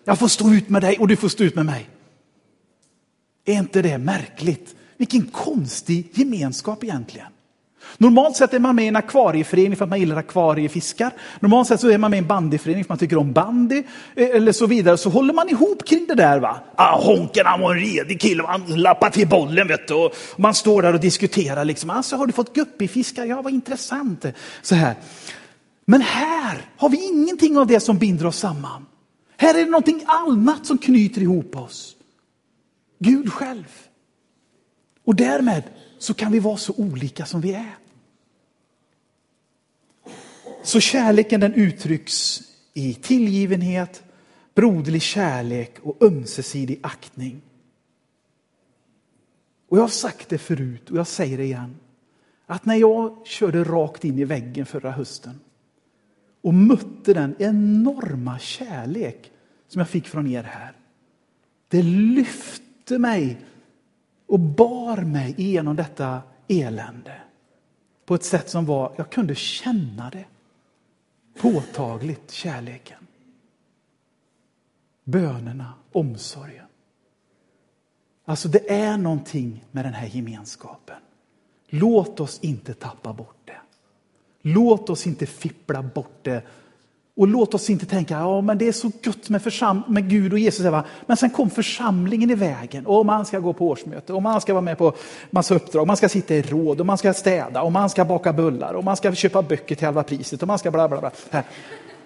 Jag 0.06 0.20
får 0.20 0.28
stå 0.28 0.54
ut 0.54 0.70
med 0.70 0.82
dig 0.82 0.98
och 0.98 1.08
du 1.08 1.16
får 1.16 1.30
stå 1.30 1.44
ut 1.44 1.56
med 1.56 1.66
mig. 1.66 1.90
Är 3.46 3.54
inte 3.54 3.82
det 3.82 3.98
märkligt? 3.98 4.76
Vilken 4.98 5.26
konstig 5.26 6.10
gemenskap 6.14 6.84
egentligen. 6.84 7.28
Normalt 7.98 8.36
sett 8.36 8.54
är 8.54 8.60
man 8.60 8.76
med 8.76 8.86
i 8.86 8.88
en 8.88 8.96
akvarieförening 8.96 9.76
för 9.76 9.84
att 9.84 9.90
man 9.90 10.00
gillar 10.00 10.16
akvariefiskar. 10.16 11.12
Normalt 11.40 11.68
sett 11.68 11.80
så 11.80 11.90
är 11.90 11.98
man 11.98 12.12
med 12.12 12.18
i 12.18 12.22
en 12.22 12.28
bandyförening 12.28 12.84
för 12.84 12.86
att 12.86 12.90
man 12.90 12.98
tycker 12.98 13.18
om 13.18 13.34
bandy. 13.34 13.84
Eh, 14.16 14.30
eller 14.30 14.52
så 14.52 14.66
vidare. 14.66 14.98
Så 14.98 15.10
håller 15.10 15.34
man 15.34 15.50
ihop 15.50 15.86
kring 15.88 16.06
det 16.08 16.16
där. 16.16 16.40
va. 16.40 16.58
Ah, 16.76 17.02
honken 17.02 17.46
han 17.46 17.62
var 17.62 17.76
en 17.76 17.80
redig 17.80 18.22
kille, 18.22 18.44
han 18.48 18.66
lappade 18.66 19.12
till 19.12 19.28
bollen 19.28 19.68
vet 19.68 19.88
du. 19.88 19.94
Och 19.94 20.14
man 20.38 20.54
står 20.54 20.82
där 20.82 20.94
och 20.94 21.00
diskuterar. 21.00 21.66
Liksom. 21.66 21.90
Alltså, 21.90 22.16
har 22.16 22.28
du 22.28 22.34
fått 22.34 22.56
guppyfiskar? 22.56 23.26
Ja, 23.26 23.42
vad 23.42 23.54
intressant. 23.54 24.26
Så 24.62 24.76
här. 24.76 24.96
Men 25.86 26.02
här 26.02 26.62
har 26.78 26.90
vi 26.90 27.06
ingenting 27.06 27.58
av 27.58 27.68
det 27.68 27.80
som 27.80 27.98
binder 27.98 28.26
oss 28.26 28.38
samman. 28.38 28.86
Här 29.38 29.56
är 29.56 29.66
det 29.66 29.72
någonting 29.72 30.04
annat 30.08 30.66
som 30.66 30.78
knyter 30.78 31.22
ihop 31.22 31.56
oss. 31.56 31.96
Gud 33.00 33.34
själv. 33.34 33.72
Och 35.06 35.16
därmed 35.16 35.64
så 36.00 36.14
kan 36.14 36.32
vi 36.32 36.40
vara 36.40 36.58
så 36.58 36.74
olika 36.78 37.26
som 37.26 37.42
vi 37.42 37.54
är. 37.54 37.76
Så 40.66 40.80
kärleken 40.80 41.40
den 41.40 41.54
uttrycks 41.54 42.42
i 42.74 42.94
tillgivenhet, 42.94 44.04
broderlig 44.56 45.02
kärlek 45.02 45.76
och 45.82 46.04
ömsesidig 46.04 46.80
aktning. 46.84 47.42
Och 49.70 49.78
jag 49.78 49.84
har 49.84 49.88
sagt 49.88 50.30
det 50.30 50.38
förut 50.38 50.90
och 50.90 50.98
jag 50.98 51.08
säger 51.08 51.38
det 51.38 51.44
igen. 51.44 51.76
Att 52.46 52.66
när 52.66 52.76
jag 52.76 53.28
körde 53.28 53.64
rakt 53.64 54.06
in 54.06 54.20
i 54.20 54.24
väggen 54.24 54.66
förra 54.66 54.92
hösten 54.92 55.40
och 56.42 56.54
mötte 56.54 57.14
den 57.14 57.36
enorma 57.40 58.40
kärlek 58.40 59.32
som 59.68 59.80
jag 59.80 59.90
fick 59.90 60.08
från 60.08 60.28
er 60.28 60.44
här. 60.44 60.74
Det 61.68 61.84
lyfte 61.84 63.00
mig 63.00 63.38
och 64.28 64.40
bar 64.40 64.98
mig 64.98 65.36
igenom 65.38 65.76
detta 65.76 66.22
elände 66.48 67.22
på 68.06 68.16
ett 68.16 68.24
sätt 68.24 68.50
som 68.50 68.66
var, 68.66 68.94
jag 68.98 69.10
kunde 69.10 69.36
känna 69.36 70.10
det 70.10 70.26
påtagligt, 71.38 72.32
kärleken. 72.32 73.08
Bönerna, 75.04 75.74
omsorgen. 75.92 76.66
Alltså 78.26 78.48
det 78.48 78.72
är 78.72 78.98
någonting 78.98 79.66
med 79.72 79.86
den 79.86 79.94
här 79.94 80.08
gemenskapen. 80.08 80.98
Låt 81.68 82.20
oss 82.20 82.40
inte 82.40 82.74
tappa 82.74 83.14
bort 83.14 83.38
det. 83.46 83.62
Låt 84.42 84.90
oss 84.90 85.08
inte 85.08 85.26
fippla 85.26 85.84
bort 85.84 86.20
det. 86.22 86.44
Och 87.18 87.28
låt 87.28 87.54
oss 87.54 87.70
inte 87.70 87.86
tänka, 87.86 88.14
ja 88.14 88.42
men 88.42 88.58
det 88.58 88.68
är 88.68 88.72
så 88.72 88.92
gott 89.04 89.30
med, 89.30 89.42
försam 89.42 89.84
med 89.88 90.10
Gud 90.10 90.34
och 90.34 90.40
Jesus. 90.40 90.66
Va? 90.66 90.84
Men 91.06 91.18
sen 91.18 91.30
kom 91.30 91.50
församlingen 91.50 92.32
i 92.32 92.36
vägen 92.36 92.86
och 92.86 93.06
man 93.06 93.26
ska 93.26 93.40
gå 93.40 93.54
på 93.54 93.68
årsmöte 93.68 94.14
och 94.14 94.22
man 94.22 94.42
ska 94.42 94.54
vara 94.54 94.62
med 94.62 94.78
på 94.78 94.94
massa 95.30 95.56
uppdrag. 95.56 95.88
Man 95.88 95.98
ska 95.98 96.10
sitta 96.10 96.36
i 96.36 96.42
råd 96.42 96.80
och 96.80 96.86
man 96.86 96.98
ska 96.98 97.14
städa 97.14 97.62
och 97.62 97.72
man 97.72 97.90
ska 97.90 98.06
baka 98.06 98.34
bullar 98.34 98.74
och 98.74 98.84
man 98.84 98.98
ska 98.98 99.16
köpa 99.16 99.42
böcker 99.42 99.76
till 99.76 99.86
halva 99.86 100.04
priset 100.04 100.42
och 100.42 100.48
man 100.48 100.60
ska 100.60 100.72
bla 100.72 100.88
bla 100.88 101.00
bla. 101.00 101.12
Här. 101.30 101.44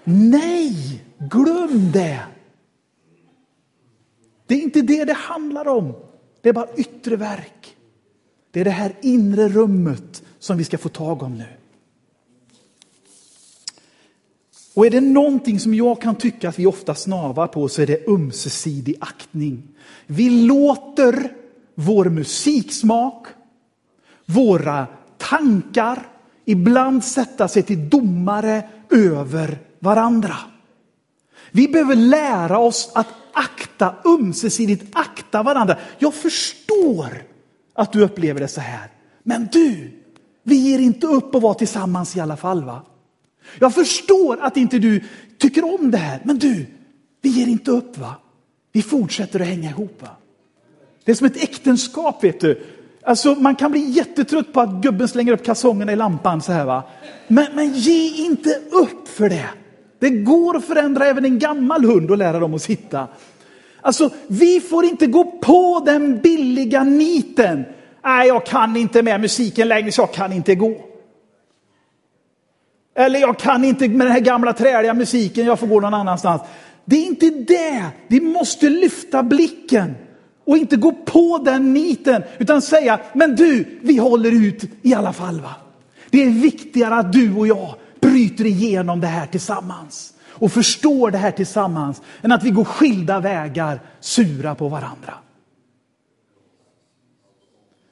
Nej, 0.04 1.04
glöm 1.17 1.91
det! 1.91 2.19
Det 4.48 4.56
är 4.56 4.62
inte 4.62 4.82
det 4.82 5.06
det 5.06 5.13
handlar 5.13 5.67
om. 5.67 5.93
Det 6.41 6.50
är 6.50 6.54
bara 6.54 6.74
yttre 6.78 7.15
verk. 7.15 7.76
Det 8.52 8.60
är 8.60 8.65
det 8.65 8.72
här 8.72 8.93
inre 9.02 9.48
rummet 9.48 10.24
som 10.39 10.58
vi 10.58 10.63
ska 10.63 10.78
få 10.78 10.89
tag 10.89 11.24
om 11.24 11.38
nu. 11.38 11.59
Och 14.80 14.86
är 14.86 14.89
det 14.89 15.02
någonting 15.02 15.60
som 15.60 15.74
jag 15.74 16.02
kan 16.02 16.15
tycka 16.15 16.50
att 16.50 16.60
vi 16.60 16.65
ofta 16.65 16.96
snavar 16.96 17.48
på 17.48 17.70
så 17.70 17.82
är 17.82 17.88
det 17.88 18.08
ömsesidig 18.08 18.96
aktning. 19.00 19.63
Vi 20.08 20.30
låter 20.30 21.32
vår 21.76 22.06
musiksmak, 22.06 23.28
våra 24.26 24.88
tankar 25.18 26.08
ibland 26.46 27.04
sätta 27.04 27.48
sig 27.48 27.63
till 27.63 27.89
domare 27.89 28.70
över 28.92 29.60
varandra. 29.80 30.36
Vi 31.52 31.68
behöver 31.68 31.96
lära 31.96 32.60
oss 32.60 32.92
att 32.96 33.08
akta, 33.34 33.96
ömsesidigt 34.06 34.86
akta 34.94 35.44
varandra. 35.44 35.78
Jag 35.98 36.13
förstår 36.13 37.24
att 37.74 37.94
du 37.94 38.04
upplever 38.04 38.39
det 38.39 38.48
så 38.48 38.62
här. 38.62 38.92
Men 39.24 39.48
du, 39.52 39.92
vi 40.44 40.56
ger 40.56 40.80
inte 40.80 41.08
upp 41.08 41.36
att 41.36 41.42
vara 41.42 41.54
tillsammans 41.54 42.18
i 42.18 42.20
alla 42.20 42.38
fall. 42.38 42.63
va? 42.63 42.86
Jag 43.60 43.76
förstår 43.76 44.38
att 44.42 44.58
inte 44.58 44.80
du 44.80 45.04
tycker 45.38 45.80
om 45.80 45.92
det 45.92 45.98
här, 45.98 46.20
men 46.24 46.38
du, 46.38 46.66
vi 47.22 47.30
ger 47.30 47.48
inte 47.48 47.72
upp. 47.72 47.98
va? 47.98 48.16
Vi 48.72 48.82
fortsätter 48.82 49.40
att 49.40 49.48
hänga 49.48 49.70
ihop. 49.70 50.02
Va? 50.02 50.10
Det 51.06 51.12
är 51.12 51.16
som 51.16 51.28
ett 51.28 51.44
äktenskap, 51.44 52.24
vet 52.24 52.40
du. 52.40 52.62
Alltså, 53.04 53.36
man 53.36 53.56
kan 53.56 53.72
bli 53.72 53.90
jättetrött 53.90 54.54
på 54.54 54.62
att 54.62 54.82
gubben 54.82 55.08
slänger 55.08 55.34
upp 55.34 55.46
kalsongerna 55.46 55.92
i 55.92 55.96
lampan 55.96 56.42
så 56.42 56.52
här. 56.52 56.66
Va? 56.66 56.84
Men, 57.28 57.46
men 57.56 57.74
ge 57.74 58.26
inte 58.26 58.50
upp 58.72 59.08
för 59.08 59.30
det. 59.30 59.50
Det 60.00 60.10
går 60.10 60.58
att 60.58 60.66
förändra 60.66 61.06
även 61.06 61.26
en 61.26 61.40
gammal 61.40 61.86
hund 61.86 62.12
och 62.12 62.18
lära 62.18 62.40
dem 62.40 62.54
att 62.54 62.62
sitta. 62.62 63.08
Alltså, 63.82 64.10
vi 64.28 64.60
får 64.60 64.86
inte 64.86 65.08
gå 65.08 65.24
på 65.24 65.84
den 65.86 66.20
billiga 66.20 66.84
niten. 66.84 67.66
Nej, 68.04 68.28
jag 68.28 68.46
kan 68.46 68.78
inte 68.78 69.04
med 69.04 69.22
musiken 69.22 69.68
längre, 69.68 69.92
så 69.92 70.02
jag 70.02 70.14
kan 70.14 70.34
inte 70.34 70.56
gå. 70.56 70.88
Eller 72.95 73.19
jag 73.19 73.39
kan 73.39 73.63
inte 73.63 73.88
med 73.88 74.08
den 74.08 74.13
här 74.13 74.19
gamla 74.19 74.54
träliga 74.54 74.93
musiken, 74.93 75.45
jag 75.45 75.60
får 75.60 75.67
gå 75.67 75.80
någon 75.80 75.93
annanstans. 75.93 76.41
Det 76.86 76.95
är 76.95 77.06
inte 77.06 77.30
det. 77.30 77.86
Vi 78.08 78.21
måste 78.21 78.69
lyfta 78.69 79.23
blicken 79.23 79.95
och 80.45 80.58
inte 80.58 80.75
gå 80.75 80.91
på 80.91 81.41
den 81.45 81.73
niten, 81.73 82.23
utan 82.38 82.62
säga, 82.62 82.99
men 83.13 83.36
du, 83.36 83.80
vi 83.82 83.97
håller 83.97 84.32
ut 84.32 84.63
i 84.82 84.93
alla 84.93 85.13
fall. 85.13 85.41
va. 85.41 85.56
Det 86.10 86.23
är 86.23 86.30
viktigare 86.30 86.95
att 86.95 87.13
du 87.13 87.36
och 87.36 87.47
jag 87.47 87.75
bryter 87.99 88.45
igenom 88.45 88.99
det 88.99 89.08
här 89.08 89.25
tillsammans 89.28 90.13
och 90.28 90.52
förstår 90.52 91.12
det 91.12 91.17
här 91.17 91.32
tillsammans 91.32 92.02
än 92.21 92.32
att 92.32 92.43
vi 92.43 92.49
går 92.49 92.63
skilda 92.63 93.19
vägar, 93.19 93.80
sura 93.99 94.56
på 94.56 94.67
varandra. 94.67 95.13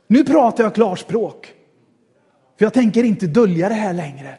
Nu 0.07 0.23
pratar 0.23 0.63
jag 0.63 0.75
klarspråk. 0.75 1.53
För 2.57 2.65
jag 2.65 2.73
tänker 2.73 3.03
inte 3.03 3.27
dölja 3.27 3.69
det 3.69 3.75
här 3.75 3.93
längre. 3.93 4.37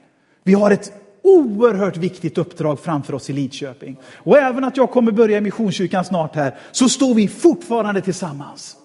Vi 0.48 0.54
har 0.54 0.70
ett 0.70 0.92
oerhört 1.22 1.96
viktigt 1.96 2.38
uppdrag 2.38 2.80
framför 2.80 3.14
oss 3.14 3.30
i 3.30 3.32
Lidköping. 3.32 3.96
Och 4.16 4.38
även 4.38 4.64
att 4.64 4.76
jag 4.76 4.90
kommer 4.90 5.12
börja 5.12 5.38
i 5.38 5.40
Missionskyrkan 5.40 6.04
snart 6.04 6.34
här, 6.34 6.54
så 6.72 6.88
står 6.88 7.14
vi 7.14 7.28
fortfarande 7.28 8.00
tillsammans 8.00 8.76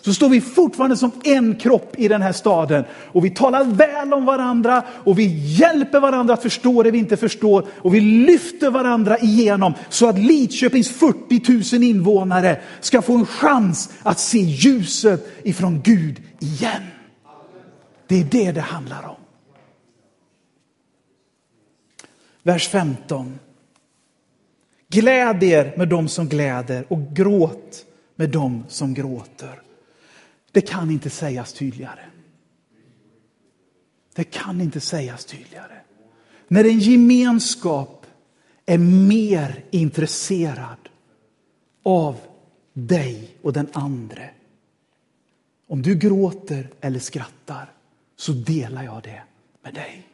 så 0.00 0.14
står 0.14 0.28
vi 0.28 0.40
fortfarande 0.40 0.96
som 0.96 1.10
en 1.24 1.56
kropp 1.56 1.94
i 1.98 2.08
den 2.08 2.22
här 2.22 2.32
staden. 2.32 2.84
Och 3.12 3.24
vi 3.24 3.30
talar 3.30 3.64
väl 3.64 4.12
om 4.12 4.24
varandra 4.24 4.82
och 5.04 5.18
vi 5.18 5.54
hjälper 5.58 6.00
varandra 6.00 6.34
att 6.34 6.42
förstå 6.42 6.82
det 6.82 6.90
vi 6.90 6.98
inte 6.98 7.16
förstår. 7.16 7.64
Och 7.72 7.94
vi 7.94 8.00
lyfter 8.00 8.70
varandra 8.70 9.18
igenom 9.18 9.74
så 9.88 10.08
att 10.08 10.18
Lidköpings 10.18 10.90
40 10.90 11.76
000 11.76 11.82
invånare 11.82 12.60
ska 12.80 13.02
få 13.02 13.14
en 13.14 13.26
chans 13.26 13.92
att 14.02 14.18
se 14.18 14.38
ljuset 14.38 15.28
ifrån 15.42 15.80
Gud 15.84 16.22
igen. 16.38 16.82
Det 18.06 18.20
är 18.20 18.24
det 18.24 18.52
det 18.52 18.60
handlar 18.60 19.08
om. 19.08 19.21
Vers 22.42 22.68
15. 22.68 23.38
Gläd 24.88 25.42
er 25.42 25.74
med 25.76 25.88
dem 25.88 26.08
som 26.08 26.28
gläder 26.28 26.92
och 26.92 27.16
gråt 27.16 27.86
med 28.16 28.30
dem 28.30 28.64
som 28.68 28.94
gråter. 28.94 29.62
Det 30.50 30.60
kan 30.60 30.90
inte 30.90 31.10
sägas 31.10 31.52
tydligare. 31.52 32.04
Det 34.14 34.24
kan 34.24 34.60
inte 34.60 34.80
sägas 34.80 35.24
tydligare. 35.24 35.80
När 36.48 36.64
en 36.64 36.78
gemenskap 36.78 38.06
är 38.66 38.78
mer 38.78 39.64
intresserad 39.70 40.88
av 41.82 42.16
dig 42.72 43.36
och 43.42 43.52
den 43.52 43.68
andre. 43.72 44.30
Om 45.66 45.82
du 45.82 45.94
gråter 45.94 46.68
eller 46.80 46.98
skrattar 46.98 47.72
så 48.16 48.32
delar 48.32 48.82
jag 48.82 49.02
det 49.02 49.22
med 49.62 49.74
dig. 49.74 50.11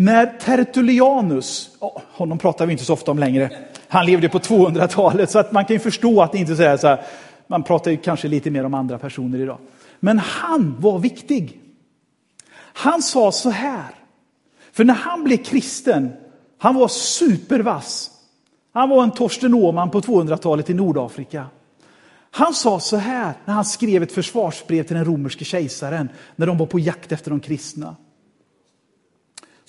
När 0.00 0.26
Tertullianus, 0.26 1.70
oh, 1.80 2.00
honom 2.12 2.38
pratar 2.38 2.66
vi 2.66 2.72
inte 2.72 2.84
så 2.84 2.92
ofta 2.92 3.10
om 3.10 3.18
längre, 3.18 3.50
han 3.88 4.06
levde 4.06 4.28
på 4.28 4.38
200-talet 4.38 5.30
så 5.30 5.38
att 5.38 5.52
man 5.52 5.64
kan 5.64 5.80
förstå 5.80 6.22
att 6.22 6.32
det 6.32 6.38
inte 6.38 6.64
är 6.64 6.76
så 6.76 6.86
här, 6.86 7.00
man 7.46 7.62
pratar 7.62 7.90
ju 7.90 7.96
kanske 7.96 8.28
lite 8.28 8.50
mer 8.50 8.64
om 8.64 8.74
andra 8.74 8.98
personer 8.98 9.38
idag. 9.38 9.58
Men 10.00 10.18
han 10.18 10.76
var 10.80 10.98
viktig. 10.98 11.60
Han 12.54 13.02
sa 13.02 13.32
så 13.32 13.50
här. 13.50 13.94
För 14.72 14.84
när 14.84 14.94
han 14.94 15.24
blev 15.24 15.36
kristen, 15.36 16.12
han 16.58 16.74
var 16.74 16.88
supervass. 16.88 18.10
Han 18.72 18.88
var 18.88 19.02
en 19.02 19.10
Torsten 19.10 19.54
Åman 19.54 19.90
på 19.90 20.00
200-talet 20.00 20.70
i 20.70 20.74
Nordafrika. 20.74 21.46
Han 22.30 22.54
sa 22.54 22.80
så 22.80 22.96
här 22.96 23.32
när 23.44 23.54
han 23.54 23.64
skrev 23.64 24.02
ett 24.02 24.12
försvarsbrev 24.12 24.82
till 24.82 24.96
den 24.96 25.04
romerske 25.04 25.44
kejsaren 25.44 26.08
när 26.36 26.46
de 26.46 26.58
var 26.58 26.66
på 26.66 26.78
jakt 26.78 27.12
efter 27.12 27.30
de 27.30 27.40
kristna. 27.40 27.96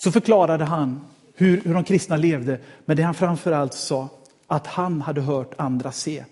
Så 0.02 0.12
förklarade 0.12 0.64
han 0.64 1.00
hur, 1.34 1.60
hur 1.64 1.74
de 1.74 1.84
kristna 1.84 2.16
levde, 2.16 2.58
men 2.84 2.96
det 2.96 3.02
han 3.02 3.14
framförallt 3.14 3.74
sa 3.74 4.08
att 4.46 4.66
han 4.66 5.00
hade 5.00 5.20
hört 5.20 5.54
andra 5.56 5.92
se 5.92 6.24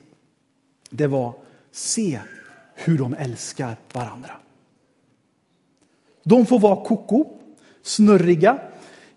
det 0.91 1.07
var 1.07 1.35
se 1.73 2.21
hur 2.75 2.99
de 2.99 3.15
älskar 3.15 3.77
varandra. 3.93 4.31
De 6.25 6.47
får 6.47 6.59
vara 6.59 6.85
koko, 6.85 7.25
snurriga, 7.83 8.59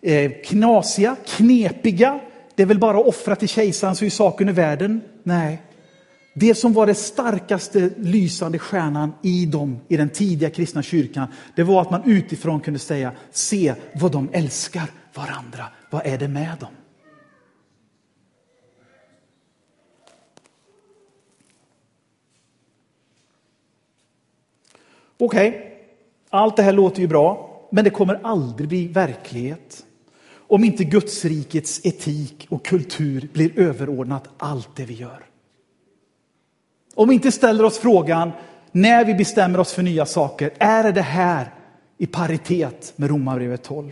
eh, 0.02 0.32
knasiga, 0.46 1.16
knepiga. 1.26 2.20
Det 2.56 2.64
är 2.64 2.68
väl 2.68 2.80
bara 2.80 3.00
att 3.00 3.06
offra 3.06 3.36
till 3.36 3.50
kejsaren 3.50 3.96
så 3.96 4.06
är 4.06 4.10
saken 4.10 4.50
i 4.50 4.52
världen. 4.52 5.02
Nej, 5.24 5.62
det 6.34 6.56
som 6.56 6.74
var 6.74 6.86
den 6.86 6.96
starkaste 6.96 7.90
lysande 7.98 8.60
stjärnan 8.60 9.14
i 9.22 9.46
dem, 9.46 9.80
i 9.88 9.98
den 9.98 10.10
tidiga 10.10 10.50
kristna 10.50 10.84
kyrkan, 10.84 11.28
det 11.56 11.64
var 11.64 11.82
att 11.82 11.92
man 11.92 12.02
utifrån 12.06 12.60
kunde 12.60 12.80
säga, 12.80 13.12
se 13.32 13.74
vad 13.96 14.12
de 14.12 14.30
älskar 14.34 14.92
varandra. 15.14 15.66
Vad 15.90 16.06
är 16.06 16.18
det 16.18 16.28
med 16.28 16.58
dem? 16.60 16.70
Okej, 25.18 25.50
okay. 25.50 25.62
allt 26.30 26.58
det 26.58 26.64
här 26.64 26.74
låter 26.74 27.02
ju 27.02 27.08
bra, 27.08 27.60
men 27.72 27.84
det 27.84 27.90
kommer 27.90 28.20
aldrig 28.24 28.70
bli 28.70 28.88
verklighet 28.88 29.86
om 30.34 30.64
inte 30.64 30.84
Gudsrikets 30.84 31.82
etik 31.84 32.48
och 32.50 32.66
kultur 32.66 33.30
blir 33.34 33.60
överordnat 33.60 34.30
allt 34.38 34.76
det 34.76 34.86
vi 34.86 34.94
gör. 34.94 35.31
Om 36.96 37.10
vi 37.10 37.16
inte 37.16 37.32
ställer 37.32 37.64
oss 37.64 37.78
frågan 37.80 38.32
när 38.72 39.06
vi 39.06 39.14
bestämmer 39.14 39.60
oss 39.60 39.74
för 39.74 39.84
nya 39.84 40.06
saker, 40.06 40.52
är 40.60 40.92
det 40.92 41.02
här 41.02 41.54
i 41.98 42.08
paritet 42.08 42.94
med 42.96 43.10
Romarbrevet 43.10 43.64
12? 43.64 43.92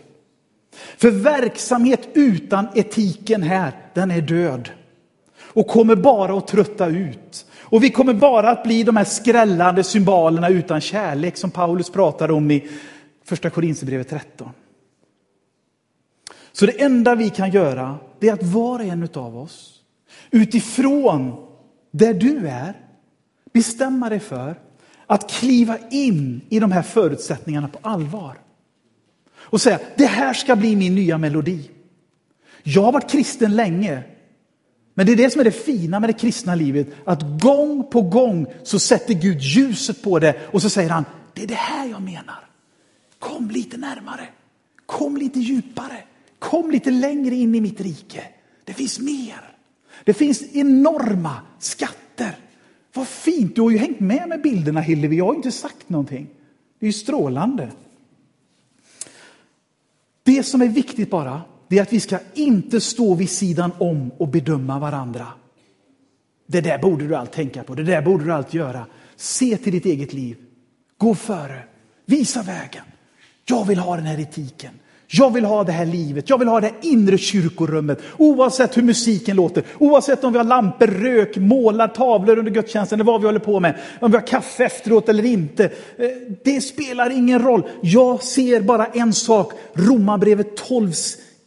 För 0.98 1.12
verksamhet 1.12 2.10
utan 2.14 2.68
etiken 2.76 3.44
här, 3.44 3.72
den 3.94 4.12
är 4.12 4.22
död 4.22 4.70
och 5.42 5.68
kommer 5.68 5.96
bara 5.96 6.38
att 6.38 6.48
trötta 6.48 6.88
ut. 6.88 7.46
Och 7.62 7.84
vi 7.84 7.90
kommer 7.90 8.14
bara 8.14 8.50
att 8.50 8.64
bli 8.64 8.84
de 8.84 8.98
här 8.98 9.04
skrällande 9.04 9.84
symbolerna 9.84 10.50
utan 10.50 10.82
kärlek 10.82 11.38
som 11.38 11.52
Paulus 11.52 11.90
pratar 11.90 12.32
om 12.32 12.52
i 12.52 12.70
första 13.24 13.50
Korinthierbrevet 13.50 14.10
13. 14.10 14.50
Så 16.52 16.66
det 16.66 16.82
enda 16.82 17.16
vi 17.16 17.30
kan 17.30 17.52
göra, 17.52 17.98
det 18.20 18.30
är 18.30 18.34
att 18.34 18.44
var 18.44 18.80
och 18.80 18.86
en 18.86 19.10
av 19.14 19.38
oss 19.38 19.76
utifrån 20.32 21.48
där 21.92 22.14
du 22.14 22.48
är 22.48 22.89
bestämma 23.54 24.10
dig 24.10 24.20
för 24.20 24.60
att 25.08 25.32
kliva 25.32 25.78
in 25.90 26.42
i 26.50 26.60
de 26.60 26.72
här 26.72 26.82
förutsättningarna 26.82 27.68
på 27.68 27.80
allvar. 27.82 28.38
Och 29.36 29.62
säga, 29.62 29.80
det 29.98 30.06
här 30.06 30.34
ska 30.34 30.56
bli 30.56 30.76
min 30.76 30.96
nya 30.96 31.18
melodi. 31.18 31.70
Jag 32.64 32.82
har 32.82 32.92
varit 32.92 33.12
kristen 33.12 33.56
länge. 33.56 34.04
Men 34.94 35.06
det 35.06 35.12
är 35.12 35.16
det 35.16 35.30
som 35.30 35.40
är 35.40 35.46
det 35.46 35.52
fina 35.52 36.00
med 36.00 36.10
det 36.10 36.14
kristna 36.14 36.56
livet, 36.56 36.88
att 37.06 37.22
gång 37.42 37.90
på 37.92 38.02
gång 38.02 38.46
så 38.64 38.80
sätter 38.80 39.14
Gud 39.14 39.42
ljuset 39.42 40.04
på 40.04 40.20
det 40.20 40.36
och 40.52 40.62
så 40.62 40.70
säger 40.70 40.90
han, 40.90 41.06
det 41.34 41.44
är 41.44 41.48
det 41.48 41.54
här 41.54 41.88
jag 41.88 42.02
menar. 42.02 42.50
Kom 43.20 43.52
lite 43.52 43.78
närmare, 43.78 44.28
kom 44.86 45.18
lite 45.18 45.40
djupare, 45.40 46.04
kom 46.40 46.72
lite 46.72 46.92
längre 46.92 47.36
in 47.36 47.56
i 47.56 47.62
mitt 47.62 47.82
rike. 47.82 48.24
Det 48.64 48.74
finns 48.74 49.00
mer. 49.00 49.56
Det 50.04 50.14
finns 50.14 50.44
enorma 50.54 51.36
skatter. 51.60 51.99
Vad 52.94 53.08
fint, 53.08 53.56
du 53.56 53.62
har 53.62 53.70
ju 53.70 53.78
hängt 53.78 54.00
med 54.00 54.30
med 54.30 54.42
bilderna 54.42 54.82
Hillevi, 54.82 55.18
jag 55.18 55.26
har 55.26 55.36
inte 55.36 55.52
sagt 55.52 55.90
någonting. 55.90 56.28
Det 56.80 56.86
är 56.86 56.88
ju 56.88 56.94
strålande. 56.94 57.72
Det 60.24 60.44
som 60.44 60.62
är 60.62 60.68
viktigt 60.68 61.10
bara, 61.10 61.42
det 61.68 61.78
är 61.78 61.82
att 61.82 61.94
vi 61.94 62.00
ska 62.00 62.20
inte 62.34 62.82
stå 62.82 63.16
vid 63.16 63.30
sidan 63.30 63.72
om 63.78 64.12
och 64.18 64.28
bedöma 64.28 64.80
varandra. 64.80 65.28
Det 66.46 66.62
där 66.62 66.78
borde 66.78 67.08
du 67.08 67.16
allt 67.16 67.32
tänka 67.32 67.64
på, 67.64 67.76
det 67.76 67.84
där 67.84 68.02
borde 68.02 68.24
du 68.24 68.34
allt 68.34 68.54
göra. 68.54 68.86
Se 69.16 69.58
till 69.58 69.74
ditt 69.74 69.86
eget 69.86 70.14
liv. 70.14 70.38
Gå 70.98 71.16
före, 71.16 71.64
visa 72.06 72.44
vägen. 72.44 72.84
Jag 73.46 73.66
vill 73.66 73.80
ha 73.80 73.96
den 73.96 74.06
här 74.06 74.20
etiken. 74.20 74.74
Jag 75.12 75.34
vill 75.34 75.46
ha 75.46 75.64
det 75.64 75.72
här 75.72 75.86
livet, 75.86 76.30
jag 76.30 76.38
vill 76.38 76.48
ha 76.48 76.62
det 76.62 76.68
här 76.68 76.76
inre 76.82 77.18
kyrkorummet. 77.18 78.02
Oavsett 78.18 78.78
hur 78.78 78.82
musiken 78.82 79.36
låter, 79.36 79.64
oavsett 79.78 80.24
om 80.24 80.32
vi 80.34 80.38
har 80.38 80.46
lampor, 80.46 80.88
rök, 80.88 81.38
målar, 81.38 81.88
tavlor 81.88 82.38
under 82.38 82.52
gudstjänsten 82.52 82.96
eller 82.96 83.12
vad 83.12 83.22
vi 83.22 83.28
håller 83.28 83.40
på 83.40 83.60
med. 83.60 83.80
Om 84.02 84.12
vi 84.12 84.18
har 84.18 84.28
kaffe 84.28 84.66
efteråt 84.66 85.10
eller 85.10 85.26
inte. 85.26 85.66
Eh, 85.66 86.10
det 86.44 86.62
spelar 86.62 87.10
ingen 87.10 87.42
roll. 87.42 87.64
Jag 87.82 88.24
ser 88.24 88.62
bara 88.62 88.86
en 88.86 89.14
sak. 89.14 89.54
Romarbrevet 89.74 90.58
12 90.58 90.92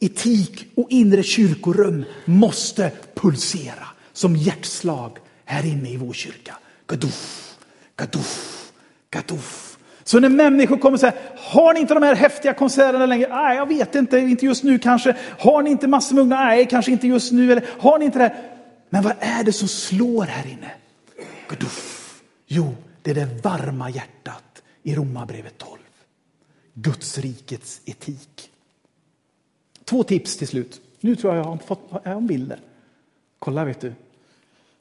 etik 0.01 0.67
och 0.75 0.87
inre 0.91 1.23
kyrkorum 1.23 2.05
måste 2.25 2.91
pulsera 3.15 3.87
som 4.13 4.37
hjärtslag 4.37 5.19
här 5.45 5.67
inne 5.67 5.91
i 5.91 5.97
vår 5.97 6.13
kyrka. 6.13 6.57
Gaduff, 6.87 7.55
gaduff, 7.97 8.73
gaduff. 9.11 9.72
Så 10.13 10.21
när 10.21 10.29
människor 10.29 10.79
kommer 10.79 10.97
och 10.97 11.01
säger, 11.01 11.15
har 11.37 11.75
ni 11.75 11.81
inte 11.81 11.95
de 11.95 12.03
här 12.03 12.15
häftiga 12.15 12.55
konserterna 12.55 13.07
längre? 13.07 13.29
Nej, 13.29 13.57
jag 13.57 13.69
vet 13.69 13.95
inte, 13.95 14.19
inte 14.19 14.47
just 14.47 14.65
nu 14.65 14.79
kanske. 14.79 15.17
Har 15.39 15.63
ni 15.63 15.71
inte 15.71 15.89
massor 15.89 16.15
med 16.15 16.23
unga? 16.23 16.37
Nej, 16.37 16.67
kanske 16.67 16.93
inte 16.93 17.09
just 17.09 17.33
nu. 17.33 17.53
Eller 17.53 17.65
har 17.79 17.99
ni 17.99 18.05
inte 18.05 18.19
det? 18.19 18.37
Men 18.91 19.03
vad 19.03 19.13
är 19.21 19.45
det 19.45 19.53
som 19.53 19.69
slår 19.69 20.25
här 20.25 20.47
inne? 20.47 20.71
Jo, 22.47 22.75
det 23.03 23.11
är 23.11 23.15
det 23.15 23.29
varma 23.43 23.91
hjärtat 23.91 24.63
i 24.83 24.95
Romarbrevet 24.95 25.59
12. 25.59 25.79
Guds 26.75 27.19
rikets 27.19 27.81
etik. 27.85 28.51
Två 29.85 30.03
tips 30.03 30.37
till 30.37 30.49
slut. 30.49 30.81
Nu 31.01 31.17
tror 31.17 31.35
jag 31.35 31.45
jag 31.45 31.51
har 31.51 31.57
fått 31.57 31.91
jag 32.05 32.13
har. 32.13 32.59
Kolla, 33.39 33.65
vet 33.65 33.81
du. 33.81 33.93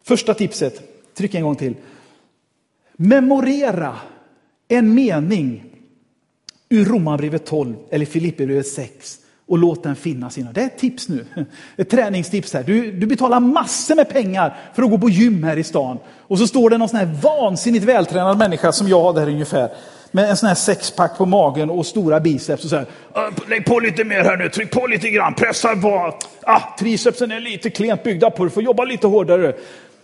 Första 0.03 0.33
tipset, 0.33 1.03
tryck 1.13 1.35
en 1.35 1.43
gång 1.43 1.55
till. 1.55 1.75
Memorera 2.93 3.99
en 4.71 4.93
mening 4.93 5.63
ur 6.69 6.85
Romarbrevet 6.85 7.45
12 7.45 7.75
eller 7.91 8.05
Filipperbrevet 8.05 8.67
6 8.67 9.17
och 9.47 9.57
låt 9.57 9.83
den 9.83 9.95
finnas 9.95 10.37
inom. 10.37 10.53
Det 10.53 10.61
är 10.61 10.65
ett 10.65 10.77
tips 10.77 11.09
nu, 11.09 11.25
ett 11.77 11.89
träningstips 11.89 12.53
här. 12.53 12.63
Du, 12.63 12.91
du 12.91 13.07
betalar 13.07 13.39
massor 13.39 13.95
med 13.95 14.09
pengar 14.09 14.57
för 14.73 14.83
att 14.83 14.89
gå 14.89 14.97
på 14.97 15.09
gym 15.09 15.43
här 15.43 15.57
i 15.57 15.63
stan. 15.63 15.97
Och 16.17 16.37
så 16.37 16.47
står 16.47 16.69
det 16.69 16.77
någon 16.77 16.89
sån 16.89 16.99
här 16.99 17.19
vansinnigt 17.21 17.85
vältränad 17.85 18.37
människa 18.37 18.71
som 18.71 18.87
jag 18.87 19.15
där 19.15 19.27
ungefär. 19.27 19.69
Med 20.11 20.29
en 20.29 20.37
sån 20.37 20.47
här 20.47 20.55
sexpack 20.55 21.17
på 21.17 21.25
magen 21.25 21.69
och 21.69 21.85
stora 21.85 22.19
biceps 22.19 22.63
och 22.63 22.69
så 22.69 22.75
här. 22.75 22.85
Äh, 23.15 23.49
lägg 23.49 23.65
på 23.65 23.79
lite 23.79 24.03
mer 24.03 24.23
här 24.23 24.37
nu, 24.37 24.49
tryck 24.49 24.71
på 24.71 24.87
lite 24.87 25.09
grann, 25.09 25.33
pressa 25.33 25.75
på. 25.75 26.17
Ah, 26.41 26.61
tricepsen 26.79 27.31
är 27.31 27.39
lite 27.39 27.69
klent 27.69 28.03
byggda 28.03 28.29
på, 28.29 28.43
du 28.43 28.49
får 28.49 28.63
jobba 28.63 28.83
lite 28.83 29.07
hårdare. 29.07 29.53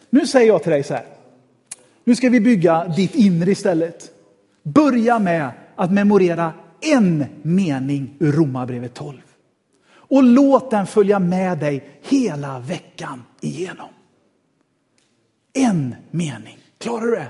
Nu 0.10 0.28
säger 0.28 0.48
jag 0.48 0.64
till 0.64 0.72
dig 0.72 0.84
så 0.84 0.94
här. 0.94 1.06
Nu 2.04 2.16
ska 2.16 2.30
vi 2.30 2.40
bygga 2.40 2.86
ditt 2.86 3.16
inre 3.16 3.52
istället. 3.52 4.17
Börja 4.74 5.20
med 5.20 5.52
att 5.76 5.92
memorera 5.92 6.54
en 6.82 7.26
mening 7.42 8.16
ur 8.20 8.32
Romarbrevet 8.32 8.94
12. 8.94 9.18
Och 9.90 10.24
låt 10.24 10.72
den 10.72 10.88
följa 10.88 11.20
med 11.20 11.60
dig 11.60 12.00
hela 12.02 12.60
veckan 12.60 13.24
igenom. 13.42 13.90
En 15.54 15.96
mening. 16.12 16.58
Klarar 16.78 17.06
du 17.06 17.12
det? 17.12 17.30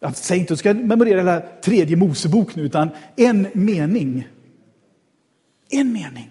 Jag 0.00 0.16
säger 0.16 0.40
inte 0.40 0.52
att 0.52 0.58
du 0.58 0.60
ska 0.60 0.74
memorera 0.74 1.18
hela 1.18 1.40
tredje 1.40 1.96
Mosebok 1.96 2.56
nu, 2.56 2.62
utan 2.62 2.90
en 3.16 3.46
mening. 3.52 4.28
En 5.70 5.92
mening. 5.92 6.30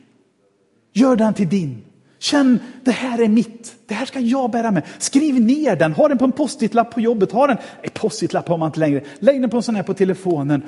Gör 0.94 1.16
den 1.16 1.34
till 1.34 1.50
din. 1.50 1.84
Känn, 2.22 2.60
det 2.84 2.92
här 2.92 3.22
är 3.22 3.28
mitt. 3.28 3.76
Det 3.86 3.94
här 3.94 4.06
ska 4.06 4.20
jag 4.20 4.52
bära 4.52 4.72
med. 4.72 4.84
Skriv 5.00 5.42
ner 5.42 5.76
den. 5.76 5.94
Ha 5.94 6.08
den 6.08 6.18
på 6.18 6.26
en 6.26 6.32
post-it-lapp 6.32 6.92
på 6.92 7.02
jobbet. 7.02 7.32
Ha 7.32 7.48
den, 7.48 7.58
nej, 7.82 7.92
post-it-lapp 7.94 8.48
har 8.48 8.58
man 8.58 8.68
inte 8.68 8.80
längre. 8.80 9.04
Lägg 9.20 9.42
den 9.42 9.50
på 9.50 9.58
en 9.58 9.64
sån 9.64 9.76
här 9.76 9.84
på 9.84 9.94
telefonen. 9.94 10.64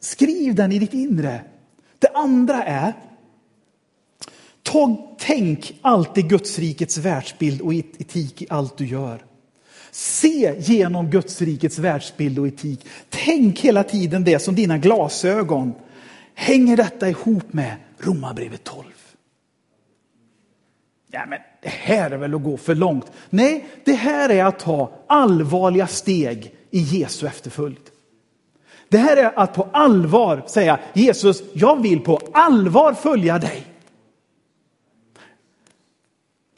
Skriv 0.00 0.54
den 0.54 0.72
i 0.72 0.78
ditt 0.78 0.94
inre. 0.94 1.40
Det 1.98 2.08
andra 2.14 2.64
är, 2.64 2.92
ta, 4.62 5.14
tänk 5.18 5.78
alltid 5.82 6.28
Guds 6.28 6.58
rikets 6.58 6.98
världsbild 6.98 7.60
och 7.60 7.74
etik 7.74 8.42
i 8.42 8.46
allt 8.50 8.78
du 8.78 8.86
gör. 8.86 9.24
Se 9.90 10.54
genom 10.58 11.10
Guds 11.10 11.42
rikets 11.42 11.78
världsbild 11.78 12.38
och 12.38 12.48
etik. 12.48 12.86
Tänk 13.08 13.60
hela 13.60 13.84
tiden 13.84 14.24
det 14.24 14.38
som 14.38 14.54
dina 14.54 14.78
glasögon. 14.78 15.72
Hänger 16.34 16.76
detta 16.76 17.08
ihop 17.08 17.52
med 17.52 17.74
Romarbrevet 17.98 18.64
12? 18.64 18.84
Ja, 21.14 21.26
men 21.28 21.38
det 21.62 21.68
här 21.68 22.10
är 22.10 22.16
väl 22.16 22.34
att 22.34 22.42
gå 22.42 22.56
för 22.56 22.74
långt. 22.74 23.12
Nej, 23.30 23.66
det 23.84 23.92
här 23.92 24.28
är 24.28 24.44
att 24.44 24.58
ta 24.58 24.90
allvarliga 25.06 25.86
steg 25.86 26.54
i 26.70 26.78
Jesu 26.78 27.26
efterföljd. 27.26 27.78
Det 28.88 28.98
här 28.98 29.16
är 29.16 29.38
att 29.38 29.54
på 29.54 29.68
allvar 29.72 30.42
säga 30.46 30.78
Jesus, 30.92 31.42
jag 31.52 31.82
vill 31.82 32.00
på 32.00 32.20
allvar 32.32 32.92
följa 32.92 33.38
dig. 33.38 33.66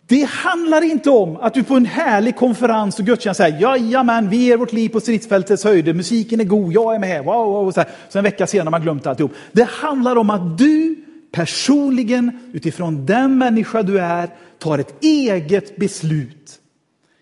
Det 0.06 0.24
handlar 0.24 0.84
inte 0.84 1.10
om 1.10 1.36
att 1.36 1.54
du 1.54 1.64
på 1.64 1.74
en 1.74 1.86
härlig 1.86 2.36
konferens 2.36 2.98
och 2.98 3.04
gudstjänst 3.04 3.38
säger 3.38 3.60
jajamän, 3.60 4.30
vi 4.30 4.36
ger 4.36 4.56
vårt 4.56 4.72
liv 4.72 4.88
på 4.88 5.00
stridsfältets 5.00 5.64
höjder, 5.64 5.92
musiken 5.92 6.40
är 6.40 6.44
god, 6.44 6.72
jag 6.72 6.94
är 6.94 6.98
med, 6.98 7.24
wow, 7.24 7.46
wow, 7.46 7.70
så, 7.70 7.80
här. 7.80 7.90
så 8.08 8.18
en 8.18 8.24
vecka 8.24 8.46
senare 8.46 8.66
har 8.66 8.70
man 8.70 8.82
glömt 8.82 9.06
alltihop. 9.06 9.32
Det 9.52 9.68
handlar 9.68 10.16
om 10.16 10.30
att 10.30 10.58
du 10.58 11.03
personligen, 11.34 12.50
utifrån 12.52 13.06
den 13.06 13.38
människa 13.38 13.82
du 13.82 14.00
är, 14.00 14.30
tar 14.58 14.78
ett 14.78 15.04
eget 15.04 15.76
beslut. 15.76 16.60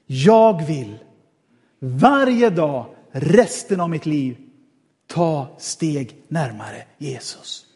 Jag 0.07 0.67
vill 0.67 0.99
varje 1.79 2.51
dag, 2.51 2.87
resten 3.11 3.81
av 3.81 3.91
mitt 3.91 4.07
liv, 4.07 4.37
ta 5.07 5.57
steg 5.59 6.17
närmare 6.29 6.85
Jesus. 6.99 7.67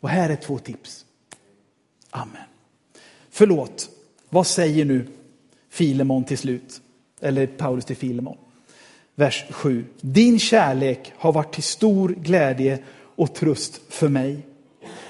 Och 0.00 0.08
här 0.08 0.30
är 0.30 0.36
två 0.36 0.58
tips. 0.58 1.04
Amen. 2.10 2.46
Förlåt, 3.30 3.90
vad 4.28 4.46
säger 4.46 4.84
nu 4.84 5.06
Filemon 5.70 6.24
till 6.24 6.38
slut? 6.38 6.80
Eller 7.20 7.46
Paulus 7.46 7.84
till 7.84 7.96
Filemon. 7.96 8.38
Vers 9.14 9.44
7. 9.50 9.84
Din 10.00 10.38
kärlek 10.38 11.12
har 11.16 11.32
varit 11.32 11.52
till 11.54 11.62
stor 11.62 12.08
glädje 12.08 12.78
och 13.16 13.34
tröst 13.34 13.80
för 13.88 14.08
mig 14.08 14.46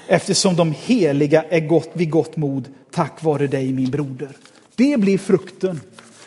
eftersom 0.07 0.55
de 0.55 0.71
heliga 0.71 1.43
är 1.43 1.59
gott 1.59 1.89
vid 1.93 2.09
gott 2.09 2.37
mod 2.37 2.69
tack 2.91 3.23
vare 3.23 3.47
dig 3.47 3.73
min 3.73 3.91
broder. 3.91 4.29
Det 4.75 4.99
blir 4.99 5.17
frukten. 5.17 5.81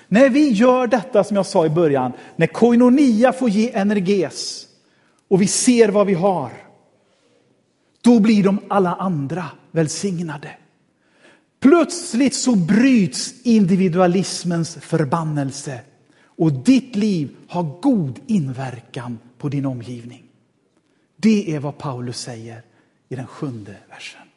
När 0.08 0.28
vi 0.28 0.48
gör 0.48 0.86
detta 0.86 1.24
som 1.24 1.36
jag 1.36 1.46
sa 1.46 1.66
i 1.66 1.70
början, 1.70 2.12
när 2.36 2.46
koinonia 2.46 3.32
får 3.32 3.48
ge 3.48 3.70
energes 3.72 4.66
och 5.28 5.42
vi 5.42 5.46
ser 5.46 5.88
vad 5.88 6.06
vi 6.06 6.14
har, 6.14 6.50
då 8.00 8.20
blir 8.20 8.44
de 8.44 8.58
alla 8.68 8.94
andra 8.94 9.44
välsignade. 9.70 10.50
Plötsligt 11.60 12.34
så 12.34 12.54
bryts 12.54 13.34
individualismens 13.42 14.74
förbannelse 14.80 15.80
och 16.24 16.52
ditt 16.52 16.96
liv 16.96 17.36
har 17.48 17.80
god 17.80 18.20
inverkan 18.26 19.18
på 19.38 19.48
din 19.48 19.66
omgivning. 19.66 20.22
Det 21.16 21.54
är 21.54 21.58
vad 21.58 21.78
Paulus 21.78 22.20
säger 22.20 22.62
i 23.10 23.16
den 23.16 23.26
sjunde 23.26 23.76
versen. 23.88 24.29